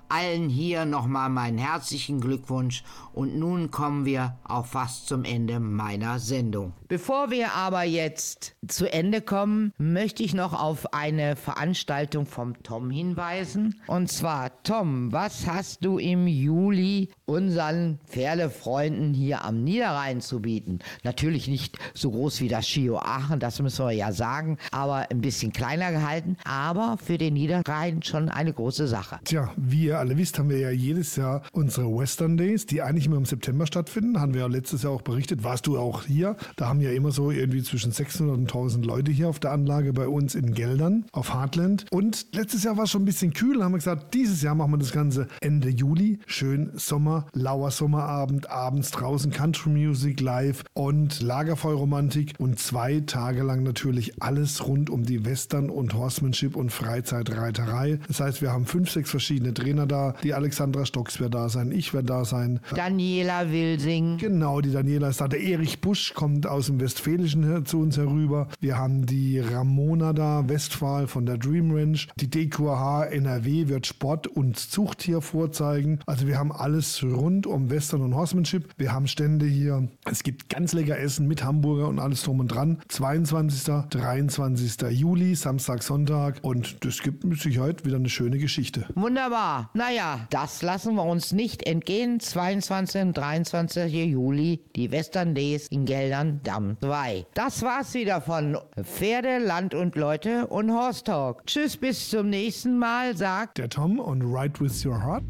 Allen 0.09 0.49
hier 0.49 0.85
nochmal 0.85 1.29
meinen 1.29 1.59
herzlichen 1.59 2.21
Glückwunsch 2.21 2.83
und 3.13 3.37
nun 3.37 3.71
kommen 3.71 4.05
wir 4.05 4.39
auch 4.45 4.67
fast 4.67 5.07
zum 5.07 5.25
Ende 5.25 5.61
meiner 5.61 6.19
Sendung. 6.19 6.73
Bevor 6.89 7.31
wir 7.31 7.53
aber 7.53 7.83
jetzt 7.83 8.57
zu 8.67 8.91
Ende 8.93 9.21
kommen, 9.21 9.73
möchte 9.79 10.23
ich 10.23 10.35
noch 10.35 10.53
auf 10.53 10.93
eine 10.95 11.37
Veranstaltung 11.37 12.27
vom 12.27 12.63
Tom 12.63 12.91
hinweisen. 12.91 13.81
Und 13.87 14.11
zwar, 14.11 14.63
Tom, 14.63 15.13
was 15.13 15.47
hast 15.47 15.85
du 15.85 15.99
im 15.99 16.27
Juli 16.27 17.11
unseren 17.29 17.99
Pferdefreunden 18.07 19.15
hier 19.15 19.45
am 19.45 19.63
Niederrhein 19.63 20.21
zu 20.21 20.41
bieten? 20.41 20.79
Natürlich 21.05 21.47
nicht 21.47 21.79
so 21.95 22.11
groß 22.11 22.41
wie 22.41 22.49
das 22.49 22.67
Schio 22.67 22.99
Aachen, 22.99 23.39
das 23.39 23.61
müssen 23.61 23.85
wir 23.85 23.93
ja 23.93 24.13
sagen, 24.13 24.59
aber 24.73 25.11
ein 25.11 25.21
bisschen 25.21 25.53
kleiner 25.53 25.93
gehalten, 25.93 26.37
aber 26.45 26.97
für 27.05 27.19
den 27.19 27.35
Niederrhein 27.35 28.03
schon 28.03 28.29
eine 28.29 28.53
große 28.53 28.89
Sache. 28.89 29.21
Tja, 29.25 29.53
wie 29.57 29.85
ihr 29.87 29.99
alle 29.99 30.17
wisst, 30.17 30.39
haben 30.39 30.49
wir 30.49 30.59
ja 30.59 30.71
jedes 30.71 31.17
Jahr 31.17 31.43
unsere 31.53 31.87
Western 31.95 32.37
Days, 32.37 32.67
die 32.67 32.83
eigentlich 32.83 33.07
immer 33.07 33.17
im 33.17 33.27
September 33.27 33.67
stattfinden. 33.67 34.21
Haben 34.21 34.35
wir 34.35 34.43
ja 34.43 34.47
letztes 34.47 34.83
Jahr 34.83 34.93
auch 34.93 35.03
berichtet. 35.03 35.45
Warst 35.45 35.67
du 35.67 35.79
auch 35.79 36.05
hier? 36.05 36.37
Da 36.57 36.69
haben 36.69 36.81
ja 36.81 36.91
immer 36.91 37.11
so 37.11 37.31
irgendwie 37.31 37.63
zwischen 37.63 37.93
600 37.93 38.37
und 38.37 38.43
1000 38.43 38.87
Leute 38.87 39.11
hier 39.11 39.29
auf 39.29 39.39
der 39.39 39.53
Anlage 39.53 39.93
bei 39.93 40.09
uns 40.09 40.35
in 40.35 40.55
Geldern 40.55 41.05
auf 41.13 41.35
Heartland. 41.35 41.87
Und 41.91 42.27
letztes 42.33 42.65
Jahr 42.65 42.77
war 42.77 42.85
es 42.85 42.91
schon 42.91 43.03
ein 43.03 43.07
bisschen 43.07 43.33
kühl. 43.33 43.63
Haben 43.63 43.73
wir 43.73 43.79
gesagt, 43.79 44.15
dieses 44.15 44.43
Jahr 44.43 44.55
machen 44.55 44.73
wir 44.73 44.79
das 44.79 44.93
Ganze 44.93 45.29
Ende 45.41 45.69
Juli. 45.69 46.19
Schön 46.27 46.71
Sommer, 46.75 47.18
lauer 47.33 47.71
Sommerabend, 47.71 48.51
abends 48.51 48.91
draußen 48.91 49.31
Country 49.31 49.71
Music 49.71 50.21
live 50.21 50.65
und 50.75 51.21
Lagerfeuerromantik 51.21 52.35
und 52.39 52.59
zwei 52.59 53.01
Tage 53.01 53.43
lang 53.43 53.63
natürlich 53.63 54.23
alles 54.23 54.67
rund 54.67 54.91
um 54.91 55.05
die 55.05 55.25
Western 55.25 55.71
und 55.71 55.95
Horsemanship 55.95 56.57
und 56.57 56.71
Freizeitreiterei. 56.71 58.01
Das 58.09 58.21
heißt, 58.21 58.43
wir 58.43 58.53
haben 58.53 58.67
fünf, 58.67 58.91
sechs 58.91 59.11
verschiedene 59.11 59.55
Trainer 59.55 59.87
da. 59.87 60.15
Die 60.23 60.35
Alexandra 60.35 60.87
Stocks 60.87 61.21
wird 61.21 61.35
da 61.35 61.49
sein, 61.49 61.73
ich 61.73 61.95
werde 61.95 62.07
da 62.07 62.25
sein. 62.25 62.61
Daniela 62.75 63.51
Wilsing. 63.51 64.19
Genau, 64.19 64.61
die 64.61 64.73
Daniela 64.73 65.09
ist 65.09 65.21
da. 65.21 65.29
Der 65.29 65.41
Erich 65.41 65.81
Busch 65.81 66.15
kommt 66.15 66.47
aus 66.47 66.67
dem 66.67 66.81
Westfälischen 66.81 67.65
zu 67.67 67.81
uns 67.81 67.97
herüber. 67.97 68.49
Wir 68.61 68.79
haben 68.79 69.07
die 69.07 69.39
Ramona 69.41 70.13
da, 70.13 70.49
Westphal 70.49 71.07
von 71.07 71.27
der 71.27 71.39
Dream 71.39 71.73
Ranch. 71.73 72.09
Die 72.17 72.29
DQH 72.29 73.07
NRW 73.11 73.69
wird 73.69 73.87
Sport 73.87 74.27
und 74.27 74.59
Zuchttier 74.59 75.21
vorzeigen. 75.21 76.01
Also 76.07 76.27
wir 76.27 76.39
haben 76.39 76.53
alles 76.53 76.97
rund 77.15 77.47
um 77.47 77.71
Western 77.71 78.03
und 78.03 78.15
Horsemanship. 78.15 78.69
Wir 78.77 78.93
haben 78.93 79.07
Stände 79.07 79.47
hier. 79.47 79.89
Es 80.05 80.23
gibt 80.23 80.49
ganz 80.49 80.73
lecker 80.73 80.99
Essen 80.99 81.27
mit 81.27 81.45
Hamburger 81.45 81.89
und 81.89 81.99
alles 81.99 82.23
drum 82.23 82.41
und 82.41 82.49
dran. 82.49 82.79
22. 82.89 83.89
23. 83.91 84.91
Juli, 84.91 85.35
Samstag, 85.35 85.83
Sonntag. 85.83 86.39
Und 86.43 86.85
das 86.85 87.01
gibt 87.03 87.25
mit 87.25 87.41
Sicherheit 87.41 87.85
wieder 87.85 87.97
eine 87.97 88.09
schöne 88.09 88.39
Geschichte. 88.39 88.87
Wunderbar. 88.95 89.71
Naja, 89.75 90.27
das 90.31 90.63
lassen 90.63 90.95
wir 90.95 91.05
uns 91.05 91.33
nicht 91.33 91.65
entgehen. 91.65 92.21
22. 92.21 93.03
und 93.03 93.17
23. 93.17 93.93
Juli, 93.93 94.61
die 94.77 94.91
Western 94.91 95.35
Days 95.35 95.69
in 95.69 95.85
Geldern, 95.85 96.41
Damm 96.45 96.77
2. 96.81 97.27
Das 97.35 97.63
war's 97.63 97.95
wieder 97.95 98.21
von 98.21 98.59
Pferde, 98.83 99.39
Land 99.39 99.75
und 99.75 99.97
Leute 99.97 100.47
und 100.47 100.71
Horse 100.73 101.05
Talk. 101.05 101.47
Tschüss, 101.47 101.77
bis 101.77 102.11
zum 102.11 102.31
nächsten 102.31 102.79
Mal, 102.79 103.17
sagt 103.17 103.59
Der 103.59 103.69
Tom 103.69 103.99
und 103.99 104.23
Ride 104.23 104.61
with 104.61 104.85
Your 104.85 105.03
Heart. 105.03 105.25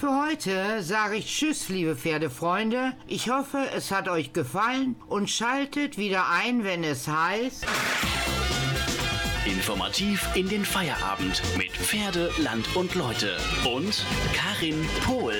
Für 0.00 0.18
heute 0.18 0.82
sage 0.82 1.16
ich 1.16 1.26
Tschüss, 1.26 1.68
liebe 1.68 1.94
Pferdefreunde. 1.94 2.94
Ich 3.06 3.28
hoffe, 3.28 3.58
es 3.76 3.90
hat 3.90 4.08
euch 4.08 4.32
gefallen 4.32 4.96
und 5.08 5.28
schaltet 5.28 5.98
wieder 5.98 6.30
ein, 6.30 6.64
wenn 6.64 6.84
es 6.84 7.06
heißt. 7.06 7.66
Informativ 9.44 10.26
in 10.34 10.48
den 10.48 10.64
Feierabend 10.64 11.42
mit 11.58 11.72
Pferde, 11.72 12.30
Land 12.38 12.74
und 12.76 12.94
Leute 12.94 13.36
und 13.66 14.06
Karin 14.32 14.88
Pohl. 15.04 15.34